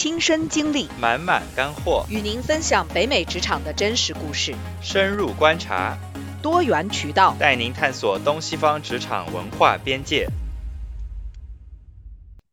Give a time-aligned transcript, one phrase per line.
[0.00, 5.98] 亲身经历，满满干货，与您分享北美职场的真实故事，深入观察，
[6.40, 10.28] 多元渠道，带您探索东西方职场文化边界。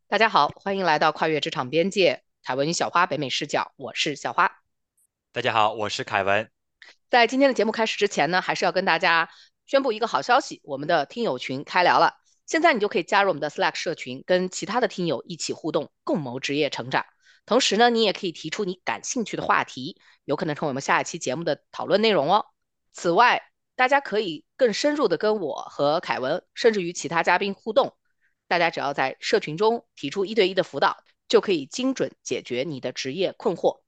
[0.07, 4.51] 大家好，欢迎来到跨越职场边界，凯文与小花北美视角，我是小花。
[5.31, 6.49] 大家好，我是凯文。
[7.11, 9.29] 在今天的节目开始之前呢，还是要跟大家
[9.67, 12.15] 宣布一个好消息，我们的听友群开聊了。
[12.47, 17.05] 现在你就可以加入我们的 Slack 社群，跟其他的听友一起互动，共谋职业成长。
[17.45, 22.45] 同时呢，你也可以提出你感兴趣的话题，有可能成为我们下一期节目的讨论内容哦。
[22.93, 23.43] 此外，
[23.75, 27.95] 大家可以更深入的跟我和凯文，甚至于其他嘉宾互动。
[28.47, 33.81] 大家只要在社群中提出一对一的辅导，就可以精准解决你的职业困惑。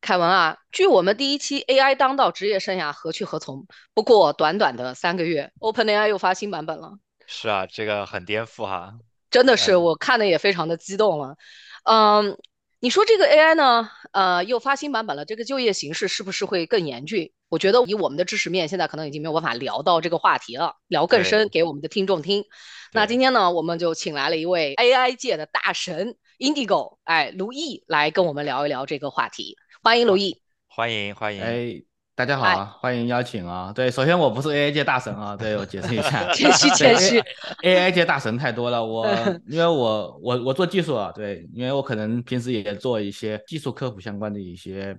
[0.00, 3.66] 凯文啊，据我们第一期 AI 当道职业生涯何去何从？
[3.94, 6.92] 不过短短的三个月，OpenAI 又发新版本了。
[7.26, 8.94] 是啊，这个很颠覆哈，
[9.30, 11.36] 真的是我看的也非常的激动了。
[11.84, 12.38] 嗯，
[12.80, 17.32] 你说这个 AI 呢，呃，又发新版本了，这个就业形势是不是会更严峻？
[17.48, 22.44] 我觉得以我们的知识面，现在可能已经没有办法聊到这个话题了，聊更深给我们的听众听。
[22.92, 29.56] 那今天呢，我们就请来了一位 AI 界的大神 Indigo，哎，卢毅来跟我们聊一聊这个话题。
[29.82, 31.95] 欢迎卢毅，欢迎欢迎，哎。
[32.16, 33.70] 大家好，欢迎邀请啊！
[33.74, 37.20] 对，首先我不是 AI 界大神啊， 对我解释一下，谦虚谦虚
[37.62, 39.06] ，AI 界大神太多了，我
[39.46, 44.96] 因为我我我做技术啊，对，因为我可能平时也做一些技术科普相关的一些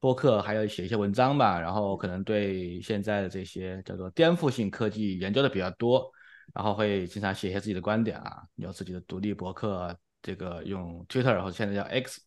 [0.00, 6.10] 播客，还有写一些文章吧，然后可能对现在的这些叫做颠覆性科技研究的比较多，
[6.52, 12.20] 然后会经常写一些自己的观点啊，有自己的独立博客，这个用 Twitter 或者现在叫 X。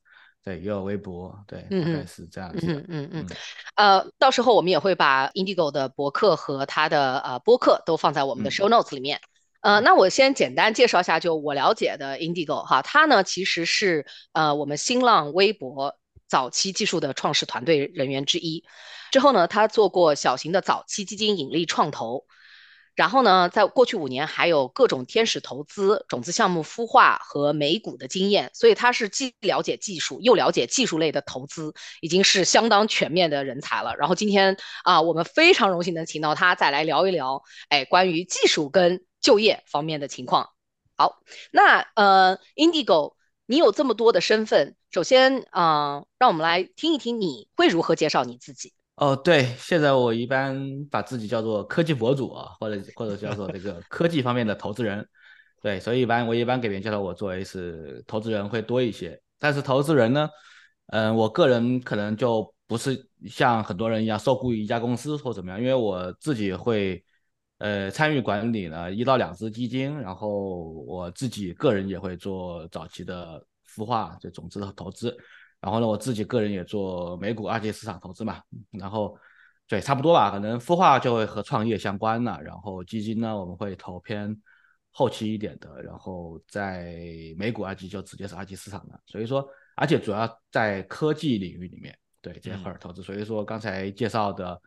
[0.46, 2.68] 对，也有微博，对，大概是这样子。
[2.68, 3.26] 嗯嗯嗯，
[3.76, 9.20] 呃，到时候我们也会把 Indigo 的博客和他的呃播客都放在我们的 Show Notes 里面。
[9.62, 15.96] 呃，那我先简单介绍一下，就我了解的 Indigo 哈，他呢其实是呃我们新浪微博
[16.28, 18.64] 早期技术的创始团队人员之一。
[19.12, 22.24] 之后呢，他做过小型的早期基金引力创投。
[22.96, 33.96] 然后呢，在过去五年还有各种天使投资、种子项目孵化和美股的经验，所以他是既了解技术又了解技术类的投资，已经是相当全面的人才了。
[33.98, 40.52] 然后今天啊，我们非常荣幸能请到他再来聊一聊，哎，关于技术跟就业方面的情况。
[40.96, 41.20] 好，
[41.52, 48.72] 那呃，Indigo，你有这么多的身份，首先啊，让我们来听一听你会如何介绍你自己。
[48.96, 50.58] 哦，对，现在我一般
[50.90, 55.06] 把自己叫做科技博主啊，或者或者叫做这个 科技方面的投资人，
[55.62, 59.22] 对，所以一般我一般给别人介绍我作为是投资人会多一些。
[59.38, 60.30] 但是投资人呢，
[60.88, 67.04] 嗯，我个人可能就不是像很多人一样受雇于一家公司或怎么样，因为我自己会
[67.58, 75.14] 呃参与管理呢一到两只基金，然后我自己个人也会做早期的孵化就种子的投资。
[75.66, 78.40] 然后呢，我自己个人也做美股二级市场投资嘛，
[78.70, 79.18] 然后
[79.68, 82.40] 对，差不多吧，可能孵化就会和创业相关了。
[82.44, 84.40] 然后基金呢，我们会投偏
[84.92, 86.96] 后期一点的，然后在
[87.36, 89.00] 美股二级就直接是二级市场了。
[89.08, 89.44] 所以说，
[89.76, 93.02] 而且主要在科技领域里面，对这块投资。
[93.02, 94.62] 所以说刚才介绍的，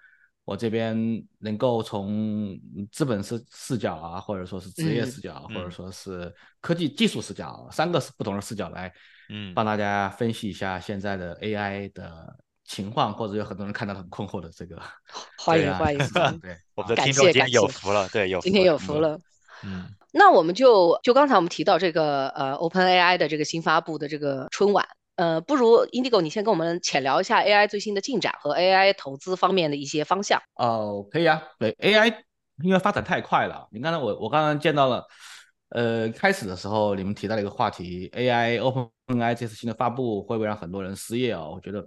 [0.45, 0.97] 我这边
[1.39, 2.59] 能够从
[2.91, 8.93] 资本视视角啊，或者说是职业视角，或者说是科技技术视角，三个是不同的视角来。
[9.31, 14.81] 嗯，帮大家分析一下现在的 AI 的情况，或者有很多人看到很困惑的这个，
[15.39, 15.99] 欢迎欢 迎，
[16.41, 19.19] 对，我们的听众今天有福了，对，有今天有福了，
[19.65, 30.41] 嗯，那我们就就刚才我们提到这个呃 OpenAI 的这个新发布的这个春晚，呃，不如 Indigo 你先跟我们浅聊一下 AI 最新的进展和 AI 投资方面的一些方向。
[30.55, 32.15] 哦，可以啊，对 AI
[32.63, 35.07] 因为发展太快了，你刚才我我刚刚见到了。
[35.71, 41.47] 呃，开始的时候你们提到了一个话题，AI OpenAI 这次新的发布会不会让很多人失业啊？
[41.47, 41.87] 我觉得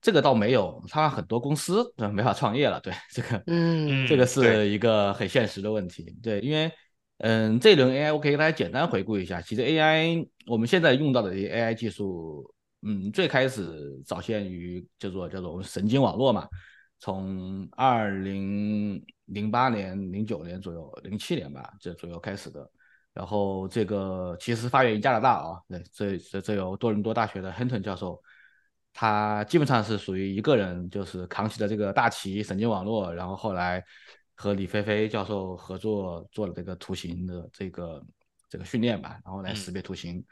[0.00, 2.80] 这个倒没有，它很多公司没法创业了。
[2.80, 6.16] 对这个，嗯，这个是一个很现实的问题。
[6.22, 6.72] 对，因为
[7.18, 9.42] 嗯，这轮 AI 我可以给大家简单回顾一下。
[9.42, 12.50] 其实 AI 我们现在用到的这些 AI 技术，
[12.80, 16.48] 嗯，最开始早先于叫做叫做我们神经网络嘛，
[16.98, 22.66] 从二零零八年、零九年左右、零七年吧这左右开始的。
[23.12, 28.22] 然后这个其实发源于加拿大啊，对，这这这有多伦多大学的亨顿教授，
[28.92, 33.84] 他基本上是属于一个人，就是扛起了这个大旗神经网络，然后后来
[34.36, 38.00] 和李飞飞教授合作做了这个图形的这个
[38.48, 40.24] 这个训练吧，然后来识别图形，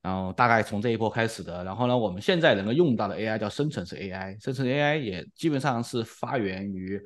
[0.00, 7.02] 然后大概从这一波开始的，然后呢，我们现在能够用到的 AI 叫生成式 AI，生成 AI 也基本上是发源于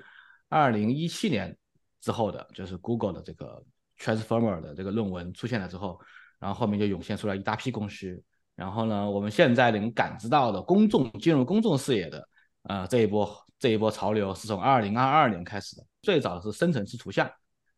[0.51, 1.57] 二零一七年
[1.99, 3.65] 之后的，就是 Google 的这个。
[3.99, 6.01] Transformer 的这个论文出现了之后，
[6.39, 8.23] 然后后面就涌现出来一大批公司，
[8.55, 12.29] 然后呢，我们现在能感知到的公众进入公众视野的，
[12.63, 13.29] 呃，这一波
[13.59, 15.85] 这一波潮流是从二零二二年开始的。
[16.03, 17.29] 最早是生成式图像，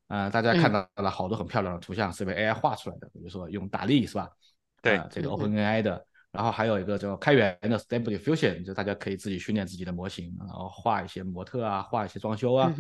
[0.09, 4.29] 呃，大家看到了好多很漂亮的图像是被 AI 画出来的，比如说用打力是吧？
[4.83, 6.07] 对，这个 OpenAI 的。
[6.33, 12.73] 然后还有一个叫开源的 Stable Diffusion，就大家可以自己训练自己的模型，然后画一些模特啊，画一些装修啊。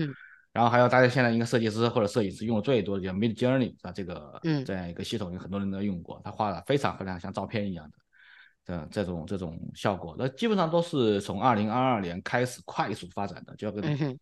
[0.52, 7.96] 然后还有大家现在一个设计师或者摄影师用的最多的叫 Mid Journey 啊，这个这样一个系统，有很多人都用过，他画的非常非常像照片一样的，
[8.64, 14.18] 这这种这种效果，那基本上都是从二零二二年开始快速发展的，就跟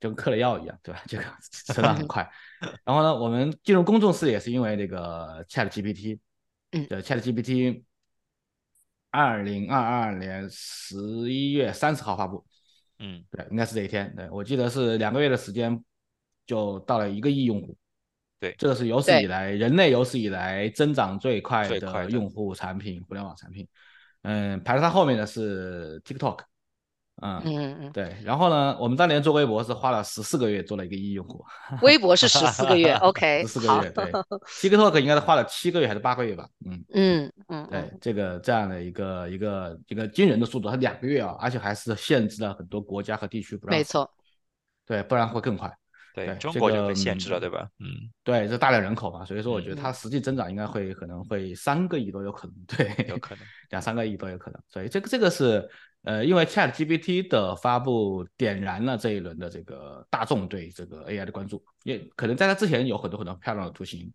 [0.00, 1.02] 就跟嗑了药一样，对吧？
[1.08, 1.24] 这个
[1.72, 2.28] 成长很快。
[2.84, 6.18] 然后呢，我们进入公众视野是因为那个 Chat GPT，
[6.72, 7.82] 嗯，Chat GPT。
[9.08, 10.96] 二零二二年十
[11.32, 12.44] 一月三十号发布，
[12.98, 14.12] 嗯，对，应该是这一天。
[14.16, 15.82] 对我记得是两个月的时间，
[16.46, 17.76] 就到了一个亿用户。
[18.38, 23.66] 对，这个是有史以来人类有史以来增长最快的用户产品，互联网产品。
[24.22, 26.40] 嗯，排在它后面的是 TikTok。
[27.22, 31.42] 嗯嗯嗯，对，然后呢，我们当年做微博是花了十四个月做了一个亿用户，
[31.80, 34.04] 微博是十四个月， OK，十四个月，对
[34.60, 36.46] ，TikTok 应该是花了七个月还是八个月吧？
[36.66, 44.10] 嗯嗯嗯，对，这个这样的一个一个一个惊人的速度，它两个月啊，而且还是限制了很多国家和地区不让，没错，
[44.86, 45.72] 对，不然会更快。
[46.14, 47.68] 对，中国就被限制了，对吧？
[47.78, 47.86] 嗯，
[48.24, 54.58] 对，这大量人口嘛，所以说我觉得它实际增长应该会可能会三个亿都有可能，对，有可能 两三个亿都有可能。
[54.66, 55.68] 所以这个这个是
[56.06, 64.12] 呃，因为 Chat GPT 的发布点燃了这一轮的这个大众对这个 AI 的关注，也可能在它之前有很多很多漂亮的图形，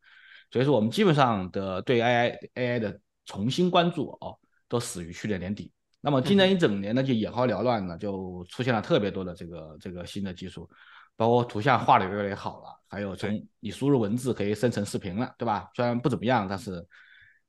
[0.49, 4.39] 所以说我们基本上的对 AI AI 的重新关注哦，
[4.69, 5.69] 都始于去年年底。
[5.99, 10.69] 那么今年一整年呢，就眼花缭乱了，就出现了特别多的这个这个新的技术。
[11.17, 13.29] 包括图像画的越来越好了，还有从
[13.59, 15.69] 你输入文字可以生成视频了，对吧？
[15.75, 16.83] 虽然不怎么样，但是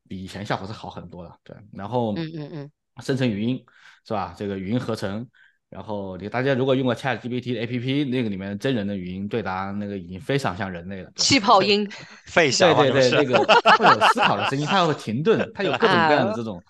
[0.07, 1.35] 比以前效果是好很多了。
[1.43, 3.65] 对，然后嗯嗯嗯，生成语音
[4.07, 4.35] 是吧？
[4.37, 5.27] 这个语音合成，
[5.69, 11.11] 然后你大家如果用过 Chat GPT 的 APP，那个里面真人的语音对答，那个已经非常像人类了。
[11.17, 11.89] 气泡音，
[12.27, 13.39] 费小对对对，那个
[13.79, 16.63] 会有思考的声音，它会停顿，它有各种各样的这种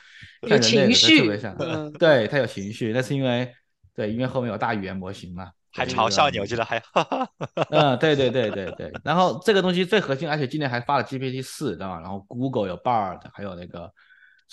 [0.43, 3.53] 有情绪，特别像，对，它有情绪，那是因为
[3.95, 5.51] 对，因为后面有大语言模型嘛。
[5.75, 6.79] 还嘲笑你，我记得还，
[7.73, 8.93] 嗯，对对对对对。
[9.03, 11.99] 然后这个东西最核心，而且今年还发了 GPT 四，知道吧？
[12.01, 13.91] 然后 Google 有 Bard，还有那个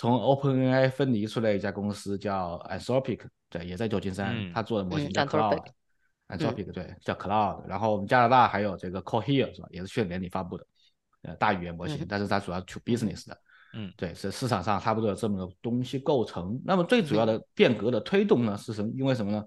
[0.00, 3.20] 从 OpenAI 分离出来一家公司叫 Anthropic，
[3.50, 7.66] 对，也在旧金山，他做的模型叫 Cloud，Anthropic 对，叫 Cloud。
[7.68, 9.68] 然后我们加拿大还有这个 Cohere 是吧？
[9.70, 10.66] 也是去年年底发布的，
[11.20, 13.36] 呃，大语言模型，但是它主要 to business 的，
[13.74, 16.58] 嗯，对，是市场上差不多有这么个东西构成。
[16.64, 18.90] 那么最主要的变革的推动呢，是什么？
[18.96, 19.44] 因为什么呢？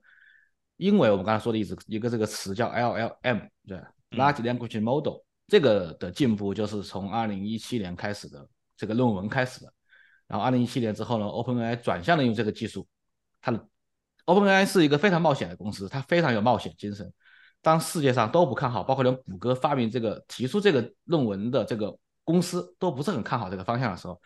[0.77, 5.15] 因为我们刚才说的一直一个这个词叫 LLM，对，Large Language Model，
[5.47, 8.47] 这个的进步就是从二零一七年开始的
[8.77, 9.73] 这个论文开始的，
[10.27, 12.87] 然后二零一七年之后呢，OpenAI 转向了用这个技术，
[13.41, 13.67] 它的
[14.25, 17.11] OpenAI 是一个非常冒险的公司，它非常有冒险精神。
[17.61, 24.19] 当世界上都不看好，包括连谷歌发明这个提出这个论文的这个公司都不是很看好这个方向的时候，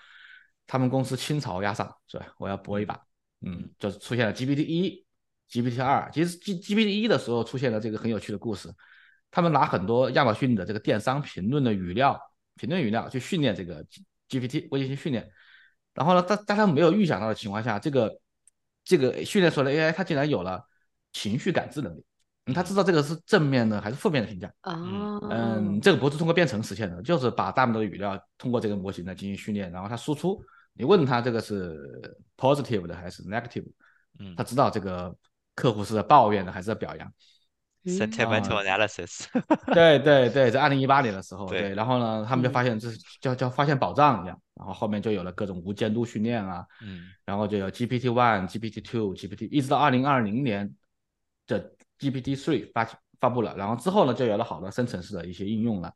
[0.66, 2.28] 他们公司倾巢压上，是吧？
[2.40, 3.00] 我要搏一把，
[3.42, 5.06] 嗯，就出现了 GPT 一。
[5.50, 8.70] GPT 二其实 G GPT 一的时候出现了这个很有趣的故事，
[9.32, 12.20] 他们拿很多亚马逊的这个电商评论的语料、
[12.56, 13.82] 评论语料去训练这个
[14.28, 15.26] GPT 微信训练，
[15.98, 18.18] 然后呢，在在他没有预想到的情况下，这个
[18.86, 20.64] 这个训练出来的 AI 它竟然有了
[21.12, 22.06] 情绪感知能力，
[22.54, 24.74] 他知道这个是正面的还是负面的评价啊？
[25.30, 30.42] 嗯，这个不是通过编程实现的，就是把大量的语料通过这个模型来进行训练，然后它输出，
[30.74, 33.66] 你问他这个是 positive 的还是 negative，
[34.20, 35.14] 嗯，他知道这个。
[35.58, 37.12] 客户是在抱怨的还是在表扬
[37.84, 39.26] ？Sentimental analysis。
[39.74, 50.74] 对对对，在二零一八年的时候，对，然后呢，他们就发现这是叫叫发现宝藏一样，然后后面就有了各种无监督训练啊，嗯，然后就有 GPT One、GPT Two、GPT，一直到二零二零年
[51.46, 55.90] 的 GPT Three 发发布了，然后之后呢，就有了好多生成式的一些应用了，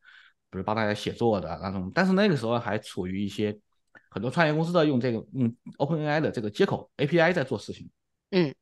[0.49, 3.57] 比如帮大家写作的那种，但是那个时候还处于一些
[4.09, 7.89] 很多创业公司在用这个嗯 OpenAI 的这个接口 API 在做事情，
[8.31, 8.53] 嗯，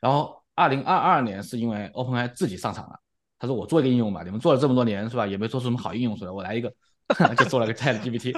[0.00, 0.36] 然后。
[0.58, 2.98] 二零二二年是因为 OpenAI 自己上场了，
[3.38, 6.74] 他说我做一个应用吧，你们做了这么多年是吧，也没做出什么好应用出来，我来一个，
[7.36, 8.32] 就做了个 ChatGPT，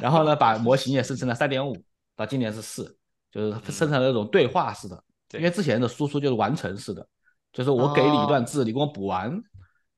[0.00, 1.76] 然后呢，把模型也生成了三点五，
[2.14, 2.96] 到今年是四，
[3.30, 5.02] 就是生成了那种对话式的，
[5.34, 7.06] 因为之前的输出就是完成式的，
[7.52, 9.42] 就是我给你一段字，你给我补完，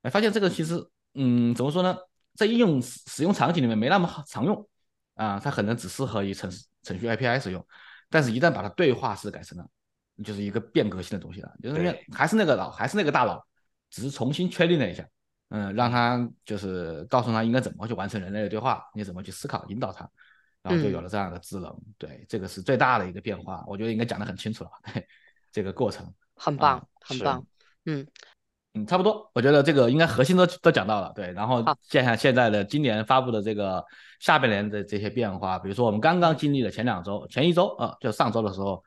[0.02, 0.84] 哎，发现这个其实，
[1.14, 1.96] 嗯，怎么说呢，
[2.34, 4.68] 在应用使用场景里面没那么好常用
[5.14, 6.50] 啊，它可能只适合于程
[6.82, 7.66] 程序 API 使用，
[8.10, 9.66] 但是一旦把它对话式改成了。
[10.24, 13.40] 就是一个变革性的东西了，就是因为还是那个老，还是那个大佬，
[13.88, 15.08] 只是重新确定了一下，
[15.50, 20.08] 嗯，让他就是告诉他应该怎么去完成人类的对话，你怎么去思考，引导他，
[20.62, 21.74] 然后就有了这样的智能。
[21.96, 24.70] 对，这个是最大的一个变化，我觉得应该讲得很清楚了。
[25.50, 27.46] 这个过程很棒，很棒。
[27.86, 28.06] 嗯
[28.74, 31.10] 嗯，差不多，我觉得这个应该核心都都讲到了。
[31.14, 33.82] 对，然后现下现在的今年发布的这个
[34.20, 38.84] 下半年的这些变化，比如说我们刚刚经历了前两周、前一周啊，就上周的时候，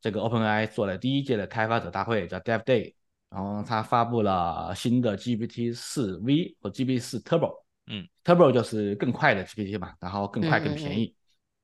[0.00, 2.94] 这个 OpenAI 做了第一届的开发者大会，叫 Dev Day。
[3.34, 11.12] 然后它发布了新的 GPT 四 V 和 GPT 四 Turbo，嗯，Turbo 就是更快的 GPT 嘛，然后更快更便宜，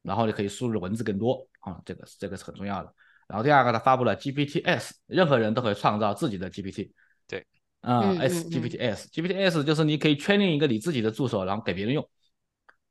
[0.02, 2.92] 然后你可以输入文字更多啊，这个这个是很重要的。
[3.28, 6.90] 然后第二个它发布了 GPT S，任何人都可以创造自己的 GPT，
[7.28, 7.46] 对，
[7.82, 12.10] 嗯，S GPT S，GPT S 就是你可以 training 一个你自己的助手，然后给别人用，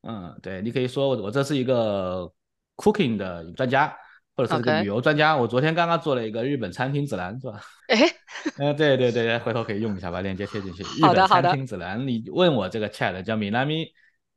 [0.03, 2.31] 嗯，对，你可以说我这是一个
[2.77, 3.93] cooking 的专家。
[4.39, 7.59] 或者是个旅游专家，我昨天刚刚做了一个日本餐厅指南，是吧？
[7.89, 7.97] 哎，
[8.57, 10.81] 嗯， 对对对，回头可以用一下，把链接贴进去。
[10.81, 13.85] 日本餐厅指南，你问我这个 chat 叫米拉米，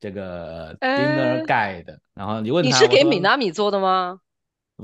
[0.01, 4.19] 这个 dinner guide，然后你问他，你是给米拉米做的吗？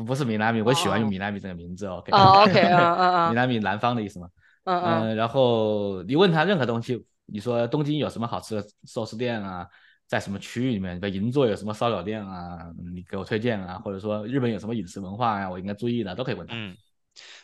[0.06, 2.00] 不是米拉米，我喜欢用米拉米这个名字哦。
[2.12, 4.28] 哦，OK，啊啊啊，米拉米南方的意思吗。
[4.62, 5.16] 嗯嗯。
[5.16, 9.66] 然后你问他任何东西，你说东京有什么好吃的寿司店啊？
[10.09, 10.99] 在什么区域里面？
[10.99, 12.73] 在银座有什么烧烤店啊？
[12.95, 13.79] 你给我推荐啊？
[13.79, 15.50] 或者说日本有什么饮食文化呀？
[15.50, 16.55] 我应该注意的都可以问他。
[16.57, 16.75] 嗯，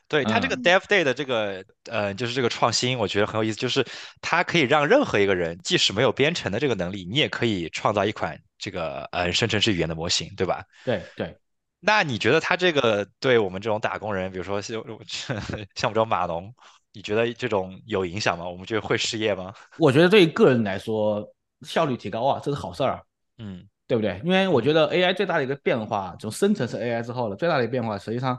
[0.09, 3.85] 对他这个 Dev Day 的这个呃，就是这个创新，我觉得很有意思，就是
[4.23, 10.65] 它可以让任何一个人，即使没有编程的这个能力，你也可以创造一款这个呃生成式语言的模型，对吧？
[10.87, 11.37] 对对。
[11.81, 14.83] 那你觉得他这个对我们这种打工人，比如说像
[15.77, 16.51] 像我们这种码农，
[16.95, 18.49] 你觉得这种有影响吗？
[18.49, 19.53] 我们觉得会失业吗？
[19.77, 21.31] 我觉得对于个人来说。
[21.65, 23.03] 效率提高啊，这是好事儿，
[23.39, 24.21] 嗯，对不对？
[24.25, 28.39] 因为我觉得 AI 最大的一个变化，从生成式 AI 之后呢最大的变化，实际上，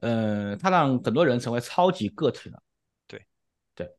[0.00, 2.62] 嗯，它让很多人成为超级个体了，
[3.06, 3.24] 对，
[3.74, 3.90] 对，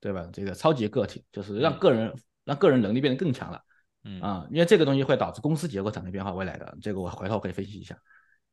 [0.00, 0.28] 对吧？
[0.32, 3.60] 这个超级个体就是让个人让个人能力变得更强了，
[4.04, 7.96] 嗯啊，因为这个东西会导致公司结构产生变化，未来的这个我回头可以分析一下。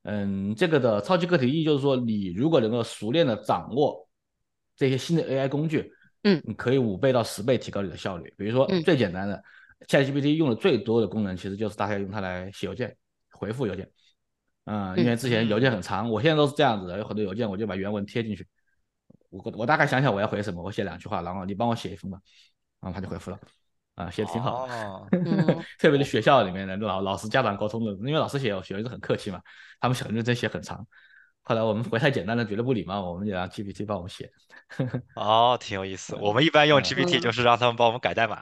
[0.04, 4.08] 嗯，这个的超级个体意义就是说，你如果能够熟练的掌握
[4.76, 5.94] 这些新的 AI 工具。
[6.24, 8.34] 嗯，你可以五倍到十倍提高你的效率。
[8.38, 9.44] 比如说最简单的
[9.88, 12.96] ，ChatGPT 用的最多的功能，其实就是大家用它来写邮件、
[13.32, 13.90] 回复邮件。
[14.66, 18.48] 嗯，因为之前邮件很长，我现在都是这样子的，有很多邮件我就把原文贴进去，
[19.30, 22.18] 我我大概想想我要回什么，我写两句话，然后你帮我写一封吧，
[22.80, 23.40] 然后他就回复了。
[23.96, 24.66] 啊，写的挺好
[25.12, 25.20] 的，
[25.78, 29.40] 特别是学校里面的老老师家长沟通的，因为老师写写文字很客气嘛，
[29.80, 30.88] 他们很认真写很长。
[31.46, 34.32] 后来我们回太简单的，觉得不礼貌，我们就让 GPT 帮我们写。
[35.16, 36.16] 哦，挺有意思。
[36.16, 38.38] 我们一般用 GPT 就是让他们帮我们改代码。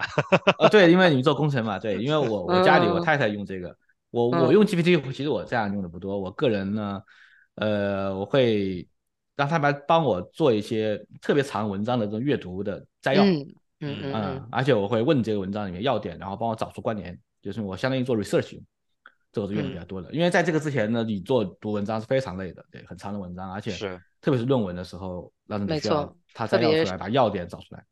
[0.60, 3.76] 啊， 对，因为你们做工程嘛，对，因为我我家里我太太用这个，
[4.12, 6.20] 我我用 GPT，其实我这样用的不多。
[6.20, 7.02] 我个人呢，
[7.56, 8.88] 呃，我会
[9.36, 13.24] 让他们帮我做一些特别长文章的这种阅读的摘要。
[13.24, 14.48] 嗯嗯嗯。
[14.52, 18.62] 而且我会问这个文章里面要点，然后帮我找出关联，就是我相当于做 research。
[19.32, 24.02] 这个是用的比较多的，因为在这个之前呢，你做读文章是非常累的，对，很长的文章，而且是。
[24.22, 27.84] 特别是论文的时候，让你需要他摘要出来，把要点找出来，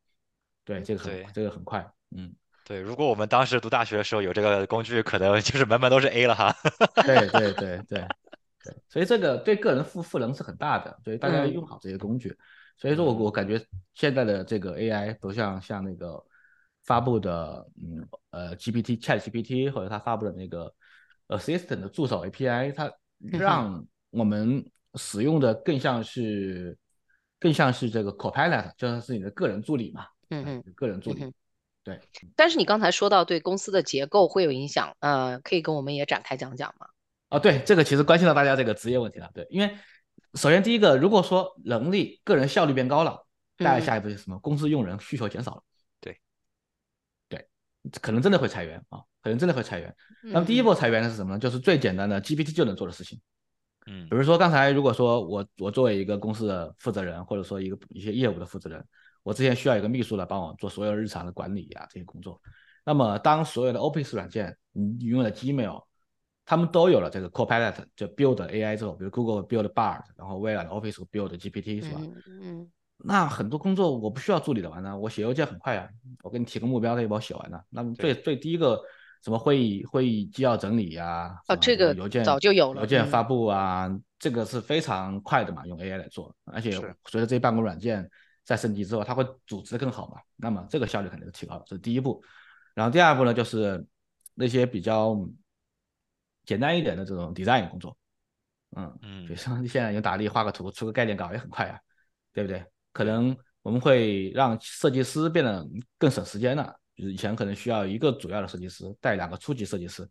[0.64, 2.32] 对，这个很这个很快，嗯，
[2.64, 6.54] 对，如果我们当时读大学的时候有这个工具，可能就是门门都是 A 了哈。
[7.04, 8.06] 对对对对
[8.62, 12.36] 对，所以这个对个人赋赋能是很大的，所以大家要用好这些工具。
[12.76, 13.60] 所以说我我感觉
[13.94, 16.24] 现在的这个 AI 不像像那个
[16.84, 20.72] 发布的，嗯呃 GPT Chat GPT 或者他发布的那个。
[21.36, 26.76] Assistant 的助手 API，它让我们使用的更像是
[27.38, 30.06] 更像是这个 Copilot，就像是你的个人助理嘛。
[30.28, 31.32] 嗯嗯，个人助理。
[31.82, 32.00] 对。
[32.36, 36.86] 但是你刚才说到对公司的结构会有影响，呃，可以跟我们也展开讲讲吗？
[37.30, 39.30] 啊，对，这个其实关系到大家这个职业问题了。
[39.32, 39.76] 对，因为
[40.34, 43.24] 首先第一个，如果说能力、个人效率变高了，
[43.56, 44.38] 带来下一步是什么？
[44.40, 45.62] 公司用人需求减少了。
[46.00, 46.20] 对，
[47.28, 47.48] 对
[48.00, 49.94] 可能真的会裁员啊，可能真的会裁员。
[50.22, 51.38] 那么第一波裁员的是什么呢？
[51.38, 53.20] 就是最简单的 GPT 就能做的事情。
[53.86, 58.84] 嗯，比如说刚才如果说我我作为一个公司的负责人，或者说一个一些业务的负责人，
[59.22, 62.40] 我之前需要一个秘书来帮我做所有日常的管理啊这些工作。
[62.84, 65.82] 那么当所有的 Office 软件，你用了 Gmail，
[66.44, 72.00] 他们都有了这个 Copilot 就 Build AI 之后，比如 Google Build Bard，然后微软的 Office Build GPT 是吧？
[72.26, 72.70] 嗯。
[73.02, 75.88] 那很多工作我不需要助理的完了，我写邮件很快啊，
[76.22, 77.64] 我给你提个目标，他就帮我写完了。
[77.70, 78.78] 那么最最第一个
[79.22, 81.36] 什么会议会议纪要整理呀？
[81.48, 86.34] 哦，这个邮件早就有了，邮件发布啊，这个是非常快的嘛，用 AI 来做。
[86.44, 88.08] 而且随着这些办公软件
[88.44, 92.22] 在升级之后，它会组织的更好嘛，那么这个效率肯定是提高了，这是第一步。
[92.74, 93.84] 然后第二步呢，就是
[94.34, 95.14] 那些比较
[96.44, 97.96] 简单一点的这种 design 工作，
[98.76, 101.78] 嗯嗯，比如说你现在用打力画个图，出个概念稿也很快啊，
[102.32, 102.64] 对不对？
[102.92, 105.64] 可能我们会让设计师变得
[105.98, 110.06] 更省时间了，就是以前可能需要一个主要的设计师带两个初级设计师，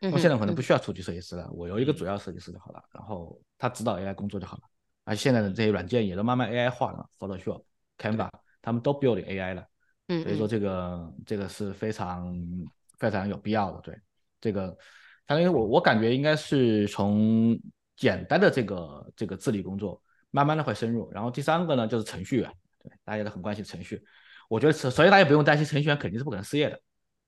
[0.00, 4.62] 那么现在可能不需要初级设计师了，我有一个主要设计师就好了，然后他指导 AI 工作就好了。
[5.04, 7.62] 而现在的这些软件也都慢慢 AI 化了，Photoshop、
[7.98, 8.30] Canva，
[8.62, 9.66] 他们都 build AI 了。
[10.08, 12.34] 嗯，所以说这个这个是非常
[12.98, 13.80] 非常有必要的。
[13.82, 13.94] 对，
[14.40, 14.66] 这个，
[15.28, 17.58] 相当于我我感觉应该是从
[17.96, 21.10] 简单的这个这个治理工作，慢慢的会深入。
[21.12, 24.02] 然后第三个呢就是程序员，对，大家都很关心程序。
[24.50, 26.80] 我觉得所以大家不用担心程序员肯定是不可能失业的。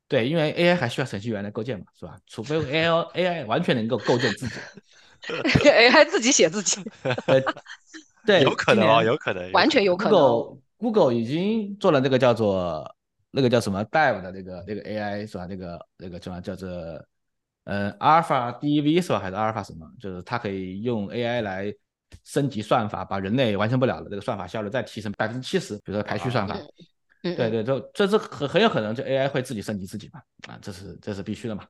[0.09, 2.19] 对，因为 AI 还需要程序员来构建嘛，是吧？
[2.27, 4.55] 除非 AI AI 完全能够构建自己。
[5.65, 6.83] AI 自己写自己，
[8.27, 10.13] 对， 有可能啊，有可能，完全有可能。
[10.19, 12.93] Google Google 已经做了那个叫做
[13.31, 15.47] 那个叫什么 Dev 的那个那个 AI 是吧？
[15.47, 16.69] 那个那个叫叫做
[17.65, 19.21] 嗯 Alpha DV 是吧？
[19.21, 19.87] 还是 Alpha 什么？
[20.01, 21.73] 就是它可以用 AI 来
[22.25, 26.59] 升级算法，把人类完成不了的这个算法效率再提升百分之七十，比如说排序算法。
[27.23, 30.21] 对对，这这是很很有可能就 AI 会自己升级自己嘛？
[30.49, 31.65] 啊，这是这是必须的嘛？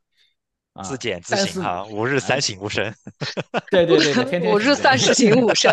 [0.83, 2.93] 自检自省啊，五日三省吾身。
[3.71, 5.71] 对对 对，天天五日三省吾身。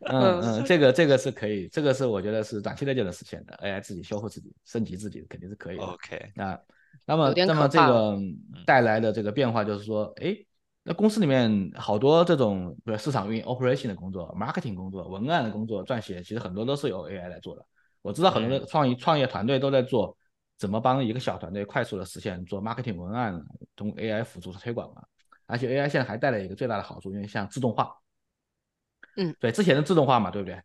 [0.00, 3.56] 嗯嗯，这个这个是可以，这个是我觉得是短期内就能实现的。
[3.62, 5.82] AI 自己修复自己、升级自己肯定是可以的。
[5.82, 6.60] OK，那
[7.06, 8.18] 那么那么这个
[8.66, 10.36] 带来的这个变化就是说，哎，
[10.82, 17.64] 那公司里面好多这种比如市场运营 operation 的工作、marketing 工作、文案的工作、撰写，其实很多都是由 AI 来做的。
[18.04, 20.16] 我知道很多的创意创业团队都在做。
[20.56, 23.44] 怎么帮一个小团队快速的实现做 marketing 文案，
[23.74, 25.02] 通过 AI 辅助推广嘛？
[25.46, 27.92] 而且 AI 现在还带来一个最大的好处，因为像自动化，
[29.16, 30.62] 嗯，对，之前的自动化嘛，对不对？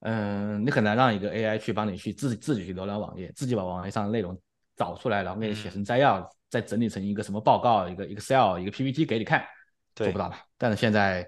[0.00, 4.36] 嗯，你很难让一个 AI 去帮你去自己自己去浏览网页，自己把网页上的内容
[4.76, 9.46] 找出来，然后给你写成摘要，再整理成一个什么报告，一个 Excel，一个 PPT 给你看，
[9.94, 10.34] 做不到的。
[10.58, 11.24] 但是现在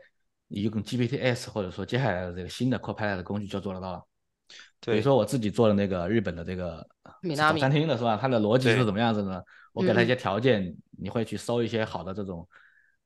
[0.49, 4.03] 你用 GPTs 或者说接下来的这个新的 Copilot 的工具就做得到了。
[4.85, 6.87] 比如说我自己做的那个日本的这个
[7.37, 8.19] 早餐厅的是吧？
[8.21, 9.43] 它的逻辑是怎么样子呢？
[9.73, 12.47] 我给他一些条件，你会去搜一些好的这种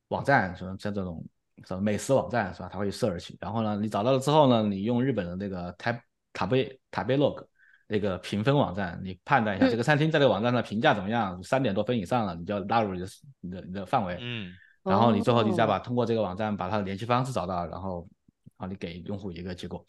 [0.09, 1.25] 网站，什么像这种
[1.65, 2.69] 什么美食网站是吧？
[2.73, 6.01] 它会 search，然后呢，你找到了之后呢，你用日本的那个塔
[6.33, 7.45] 塔贝塔贝 log
[7.87, 13.07] 那个评分网站，你判断一下这个餐厅在这个网站上评价怎么样，三点多分以上了，你就要纳入你的
[13.41, 14.17] 你的你的范围。
[14.21, 14.53] 嗯。
[14.83, 18.09] 然后你最后你再把通过这个网站把它的联系方式找到，然后
[18.57, 19.85] 啊，你给用户一个结果。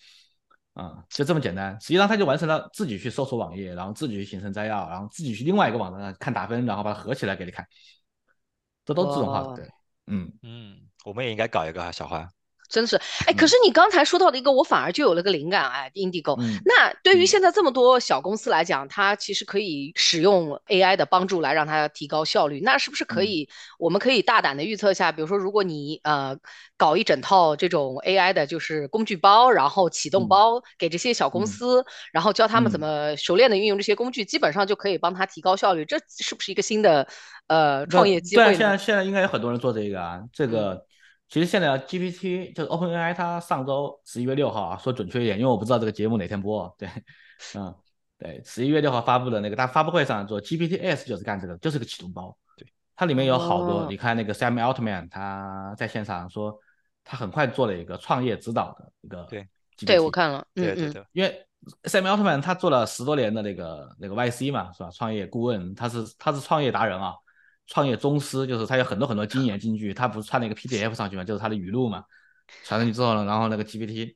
[0.78, 1.76] 啊，就这么简单。
[1.82, 7.66] 实际上，他就完成了自己去搜索网页，然后自己去形成摘要，然后自己去另外一个网站上看打分，然后把它合起来给你看。
[8.86, 9.70] 这都自动化的，对，
[10.06, 12.30] 嗯嗯，我们也应该搞一个啊，小花。
[12.70, 16.38] 真是，哎，可是你刚才说到的一个，我反而就有了个灵感，哎，Indigo。
[16.66, 22.60] 那对于现在这么多小公司来讲，它其实可以使用 AI 的帮助来让它提高效率。
[22.62, 23.48] 那是不是可以？
[23.80, 26.36] 我们可以大胆的预测一下，比如说，如果你呃
[26.76, 35.86] 搞一整套这种 AI 的，就是工具包，然后启动包给这些小公司，然后教他们怎么熟练的运用这些工具，基本上就可以帮他提高效率。
[35.86, 37.08] 这是不是一个新的
[37.48, 38.44] 呃创业机会？
[38.44, 40.86] 对，现在现在应该有很多人做这个啊，这个。
[41.30, 46.74] 其实现在 GPT 就是 OpenAI，它上周十一月六号啊，说准确一点，因为我不知道这个节目哪天播。
[46.78, 46.88] 对，
[47.56, 47.76] 嗯，
[48.18, 52.36] 对，十一月六号发布的那个，它发布会上做 GPTs 就是干这个，就是个启动包。
[52.56, 56.58] 对，它里面有好多，你看那个 Sam Altman 他在现场说，
[57.04, 59.24] 他很快做了一个创业指导的一个。
[59.24, 59.46] 对，
[59.86, 61.46] 对我看了，对对对，因为
[61.84, 64.90] Sam Altman 他做了十多年的那个那个 YC 嘛，是吧？
[64.92, 67.14] 创业顾问，他是他是创业达人啊。
[67.68, 72.04] 创业宗师就是他有很多很多经验金句，他不是传了一个 PDF 上去嘛，就是他的语录嘛，
[72.64, 74.16] 传上去之后呢，然后那个 GPT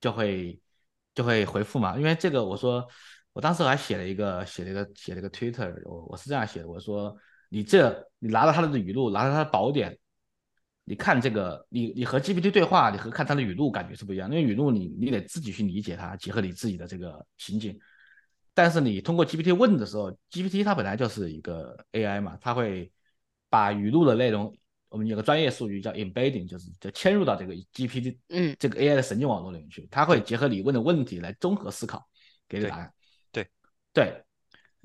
[0.00, 0.60] 就会
[1.14, 1.96] 就会回复嘛。
[1.96, 2.86] 因为这个我说，
[3.32, 7.16] 我当时还写了一个写了一个写了一个 Twitter，我我是这样写的，我说
[7.48, 9.96] 你这你拿到他的语录，拿到他的宝典，
[10.84, 17.78] 你看这个你你和 GPT 对话，你和看他的语录感觉是不一样，因为语录你你得自己去理解它，结合你自己的这个情景。
[18.54, 22.90] 但是你通过 GPT 问的时候，GPT 它本来就是一个 AI 嘛，它会
[23.50, 24.56] 把语录的内容，
[24.88, 32.06] 我们有个专业术语叫 embedding，就是就嵌入到这个 GPT，嗯，这个 AI 的神经网络里面去，它会结合你问的问题来综合思考，
[32.48, 32.92] 给你答案。
[33.32, 33.50] 对
[33.92, 34.24] 对，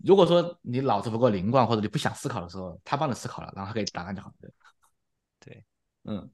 [0.04, 4.50] 如果说你脑子不够灵光或者你不想思考的时候，它帮你思考了，然后它给你答案就好了。
[5.40, 5.64] 对，
[6.06, 6.30] 嗯。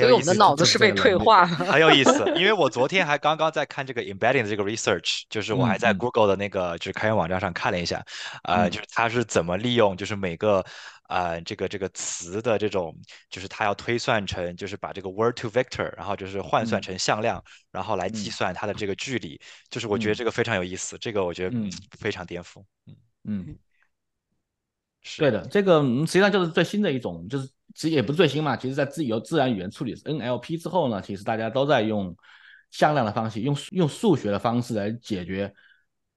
[0.00, 2.24] 所以我们的脑子是被退化了，很有意思。
[2.36, 8.04] 因为我昨天还刚刚在看这个 embedding 的这个 research，就是我还在 Google 的那个就是开源网站上看了一下，
[8.44, 10.64] 呃，就是它是怎么利用就是每个
[11.08, 12.94] 呃这个这个词的这种，
[13.30, 19.40] 就是它要推算成就是把这个 word to vector，然后就是换算成向量，然后来计算它的这个距离。
[19.70, 21.56] 就是我觉得这个非常有意思，这个我觉得
[21.98, 22.62] 非常颠覆。
[22.86, 22.94] 嗯
[23.28, 23.56] 嗯，
[25.18, 27.48] 对的，这个实际上就是最新的一种，就是。
[27.74, 32.16] 其实也不是最新嘛，其实，在自由自然语言处理 NLP 之后呢，其实大家都在用
[32.70, 35.52] 向量的方式，用用数学的方式来解决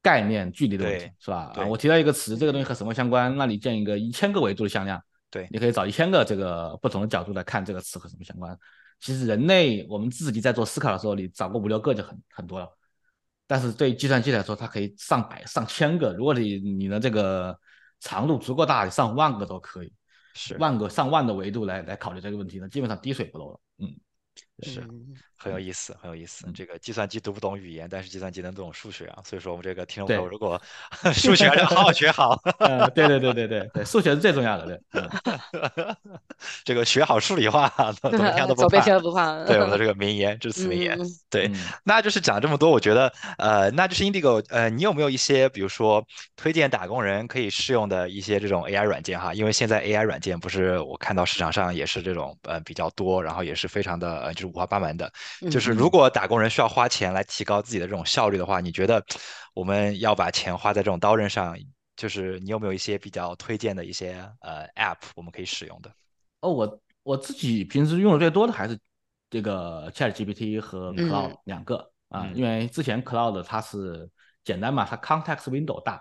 [0.02, 1.52] 概念距离的问题，是吧？
[1.54, 3.36] 啊，我提到一个词，这个东西和什么相关？
[3.36, 8.58] 那你建一个一千个维度的向量，对，你可以找一千个这个不同的角度来看这个词和什么相关。
[9.02, 12.70] 其实人类我们自己在做思考的时候，你找个五六个就很很多了。
[13.48, 16.14] 但是对计算机来说，它可以上百上千个。
[16.14, 17.60] 如果你你的这个
[18.00, 19.94] 长度足够大，你上万个都可以，
[20.34, 23.60] 是万个上万的维度来来考虑这个问题呢，基本上滴水不漏了。
[23.78, 23.96] 嗯。
[24.64, 24.84] 是
[25.38, 26.46] 很有意思，很有意思。
[26.54, 29.20] 这个计算机读不懂语言，但是计算机能懂数学啊。
[29.24, 30.62] 所以说，我们这个听众朋友如果
[31.14, 32.38] 数学要好好学好，
[32.94, 34.82] 对对对对对对，数学是最重要的。
[34.92, 35.04] 对，
[36.66, 39.00] 这个学好数理化，怎么样都不怕。
[39.00, 39.46] 不怕。
[39.46, 41.00] 对，我们的这个名言，致辞名言。
[41.30, 41.50] 对，
[41.86, 49.34] 那就是讲这么多，我觉得呃，那就是 Indigo，呃，你有没有一些比如说推荐打工人可以试用的一些这种 AI 软件哈？
[49.34, 54.49] 因为现在 AI 软件不是我看到市场上也是这种呃比较多，然后也是非常的呃就是。
[54.50, 55.12] 五花八门的，
[55.52, 55.90] 就是如。
[55.90, 59.04] 果打工人需要花钱来提高自己的这种效率的话，你觉得
[59.56, 61.58] 我们要把钱花在这种刀刃上，
[61.96, 65.92] 就是你有没有一些比较推荐的一些呃 App 我们可以使用的？
[66.42, 68.78] 哦，我我自己平时用的最多的还是
[69.32, 74.08] 这个 Chat GPT 和 Cloud 两个啊，因为之前 Cloud 它是
[74.44, 76.00] 简单嘛，它 Context Window 大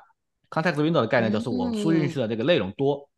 [0.50, 3.08] ，Context Window 的概念就是我输进去的这个内容多，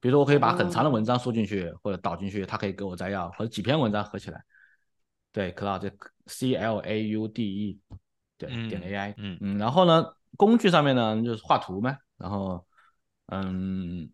[0.00, 4.42] 比如说我可以把很长的文章输进去或者导进去，它可以给我摘要，或者几篇文章合起来。
[5.32, 5.92] 对，Cloud
[6.26, 7.80] C L A U D E，
[8.36, 10.04] 对，点 A I，嗯嗯，然后呢，
[10.36, 12.66] 工具上面呢就是画图嘛，然后
[13.26, 14.10] 嗯，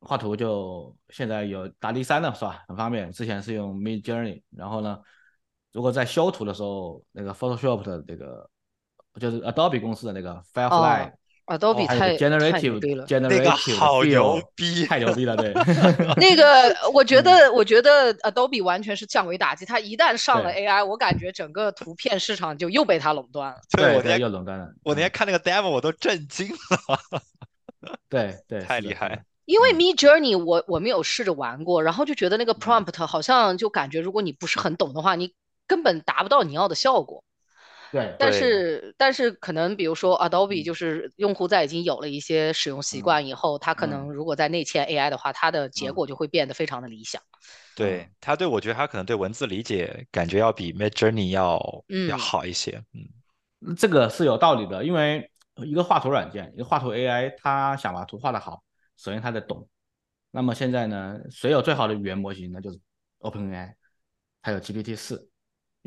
[0.00, 2.64] 画图就现在有达利三了是吧？
[2.68, 3.10] 很方便。
[3.12, 5.00] 之前是用 Mid Journey，然后呢，
[5.72, 8.48] 如果在修图的时候，那个 Photoshop 的这个
[9.14, 11.12] 就是 Adobe 公司的那个 Firefly。
[11.46, 15.52] Adobe 太太牛逼了，那个好牛逼，太牛逼了，对。
[16.16, 19.64] 那个我觉得，我觉得 Adobe 完全是降维打击。
[19.64, 23.58] 它一旦上了 AI，我感觉整个图片市场就又被它垄断了。
[23.76, 24.68] 对，我那天又垄断了。
[24.84, 27.22] 我那天看那个 demo，我都震惊了。
[28.08, 29.24] 对对，太厉害。
[29.44, 35.34] 因为 Me Journey 我我没有试着玩过，然后就觉得那个 prompt 好像就感觉，如果你不是很懂的话，你
[35.66, 37.24] 根本达不到你要的效果。
[37.92, 47.20] 对，但是但是可能比如说 Adobe 就是用户在已经有了一些使用习惯以后，他可能如果在内嵌 AI 的话，它的结果就会变得非常的理想。
[47.76, 51.60] 对他对我觉得他可能对文字理解感觉要比 Mid Journey 要
[52.08, 52.82] 要好一些。
[52.94, 58.62] 嗯，这个是有道理的，因为一个画图软件，一个画图 AI，它想把图画的好，
[58.96, 59.68] 首先它得懂。
[60.30, 62.50] 那么现在呢，谁有最好的语言模型？
[62.50, 62.80] 那就是
[63.20, 63.74] OpenAI，
[64.40, 65.28] 还有 GPT 四。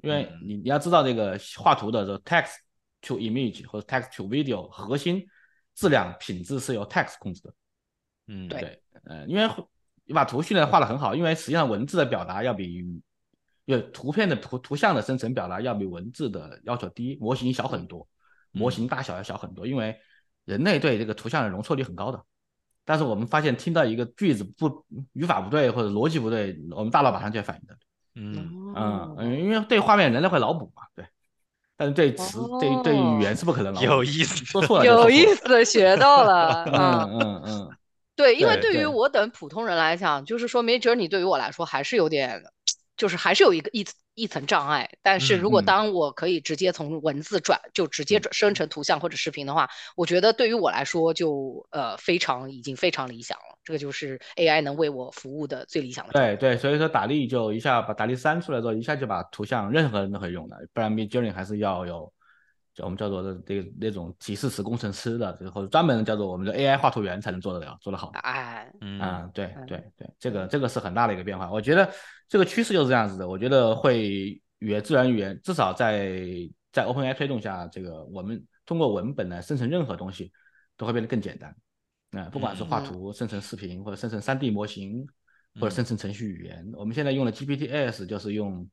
[0.03, 2.55] 因为你你要知道这个画图的这个 text
[3.01, 5.25] to image 或者 text to video 核心
[5.73, 7.53] 质量品质是由 text 控制的。
[8.27, 9.49] 嗯，对，呃，因为
[10.05, 13.01] 你把图训练画的很好，因为实际上文字的表达要比
[13.65, 18.07] 有图片的图图像的生成表达要比文字的要求低，模型小很多，
[18.51, 19.97] 模型大小要小很多，因为
[20.45, 22.23] 人类对这个图像的容错率很高的。
[22.83, 27.75] 但是我们发现听到一个句子不语法不对或者逻辑不对，我们大脑马上就要反应的。
[28.15, 31.05] 嗯嗯嗯，因为对画面人类会脑补嘛，对，
[31.77, 33.85] 但是对词对对语言是不可能脑 补。
[33.85, 34.85] 有意思，说错了。
[34.85, 36.63] 有意思，学到了。
[36.65, 37.69] 嗯嗯嗯，
[38.15, 42.41] 对，因为对于我等普通人来讲，就是说没准你对于我来说还是有点，
[42.97, 44.89] 就是还是有一个一一层障碍。
[45.01, 53.57] 但是如果当我可以直接从文字转，就直接转生成图像或者视频的话，我觉得对于我来说就呃非常已经非常理想了。
[53.63, 56.13] 这个就是 AI 能为我服务的最理想的。
[56.13, 62.13] 对对，所以说打力就一下把打力三出来之后，一下就把图像任何人都可以用的，不然 Mid Journey 还是要有，
[62.75, 68.11] 叫我们叫做的这个那种提示词工程师的，或者专门叫做我们的 AI 画图员才能做得了，做得好。
[68.21, 71.49] 哎，嗯，对对对，这个这个是很大的一个变化。
[71.49, 71.89] 我觉得
[72.27, 73.27] 这个趋势就是这样子的。
[73.27, 76.19] 我觉得会语言自然语言，至少在
[76.71, 80.31] 在 OpenAI 推动下，这个我们通过文本来生成任何东西
[80.77, 81.55] 都会变得更简单。
[82.11, 85.05] 啊，不管是画图、生成视频，或者生成 3D 模型，
[85.59, 88.65] 或者生成程序语言，我们现在用的 GPTs 就是用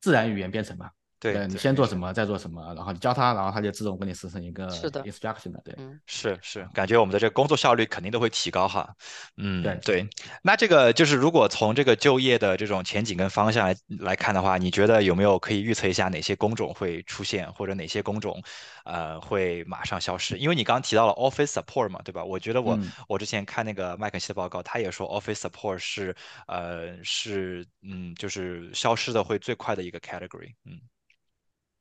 [0.00, 0.90] 自然语言编程嘛。
[1.32, 5.60] 对你先做什么，再做什么，然后你教他，然后他就自动给你生成一个 instruction 的。
[5.64, 5.74] 对，
[6.06, 8.94] 是是，感觉我们的这个工作效率肯定都会提高哈。
[9.36, 10.08] 嗯，对对。
[10.42, 18.42] 那这个就是如果从这个就业的这种前景跟方向来来看的话，你觉得有没有可以预测一下哪些工种会出现，或者哪些工种
[18.84, 20.36] 呃会马上消失？
[20.38, 22.22] 因为你刚刚提到了 office support 嘛，对吧？
[22.24, 26.14] 我觉得我我之前看那个麦肯锡的报告，他也说 office support 是
[26.46, 30.52] 呃是嗯就是消失的会最快的一个 category。
[30.64, 30.78] 嗯。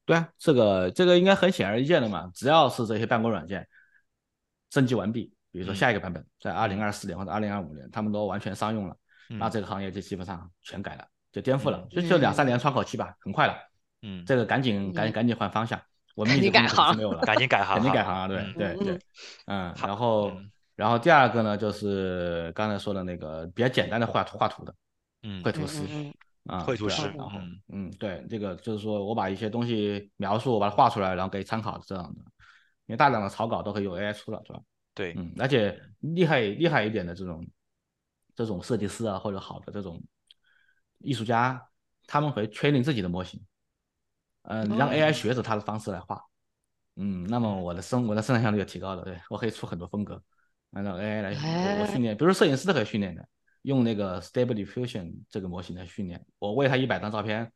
[0.05, 2.29] 对啊，这个这个应该很显而易见的嘛。
[2.33, 3.67] 只要是这些办公软件
[4.71, 8.95] 升级完毕，比如说下一个版本在二零二四年或者二零二五年，他们都完全商用了，
[9.29, 13.55] 那这个行业就基本上全改了，就颠覆了，就就两三年窗口期吧，很快了。
[14.01, 15.81] 嗯，这个赶紧赶紧赶紧换方向，
[16.15, 18.27] 我们 已经改行没有了， 赶紧改行，赶紧改行啊！
[18.27, 18.99] 对对对，
[19.45, 20.33] 嗯，然后
[20.75, 24.75] 然后第二个呢，就是刚才说的那个比较简单的画画图的，
[25.21, 26.13] 嗯，绘图师嗯
[26.45, 27.61] 啊，绘图师然后嗯。
[27.69, 32.21] 嗯，对，这个就是说我把一些东西描述，我把它画出来，然后给参考这样的，
[32.85, 34.61] 因为大量的草稿都可以用 AI 出了，对吧？
[34.93, 37.47] 对，嗯，而且厉害厉害一点的这种
[38.35, 40.01] 这种设计师啊，或者好的这种
[40.99, 41.65] 艺术家，
[42.05, 43.41] 他们会 training 自己的模型，
[44.43, 46.21] 嗯、让 AI 哦学着他的方式来画，
[46.97, 50.21] 嗯，那么我的生我的生产效率就提高了，对我可以出很多风格，
[50.71, 51.31] 按照 AI 来
[51.79, 53.27] 我训练，比如说摄影师都可以训练的，
[53.63, 57.51] 用那个 Stable Diffusion 这个模型来训练，我喂他一百张照片，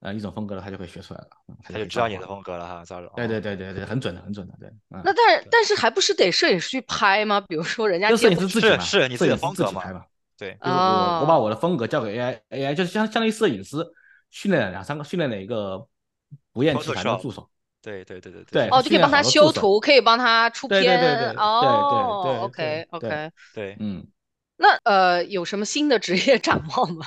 [0.00, 3.10] 呃，一种风格了，他就会学出来了，嗯他就知道你的风格了哈，糟了。
[3.16, 7.40] 对对对对对，很准的，很准的，对，嗯那但是但是还不是得摄影师去拍吗？
[7.40, 10.04] 比如说人家就摄影师自己嘛，是你自己的摄影师风格嘛自己拍嘛。
[10.36, 13.76] 对，就是我我把哦我的风格交给 AI，AI 就是相相当于摄影师
[14.30, 15.86] 训练了两三个，训练了一个
[16.52, 17.48] 不厌其烦的助手。
[17.82, 20.82] 对对对对对哦，就可以帮他修图，可以帮他出片。
[20.82, 23.30] 对对对对哦对对，OK OK。
[23.54, 24.06] 对，嗯，
[24.62, 27.06] 那呃，有什么新的职业展望吗？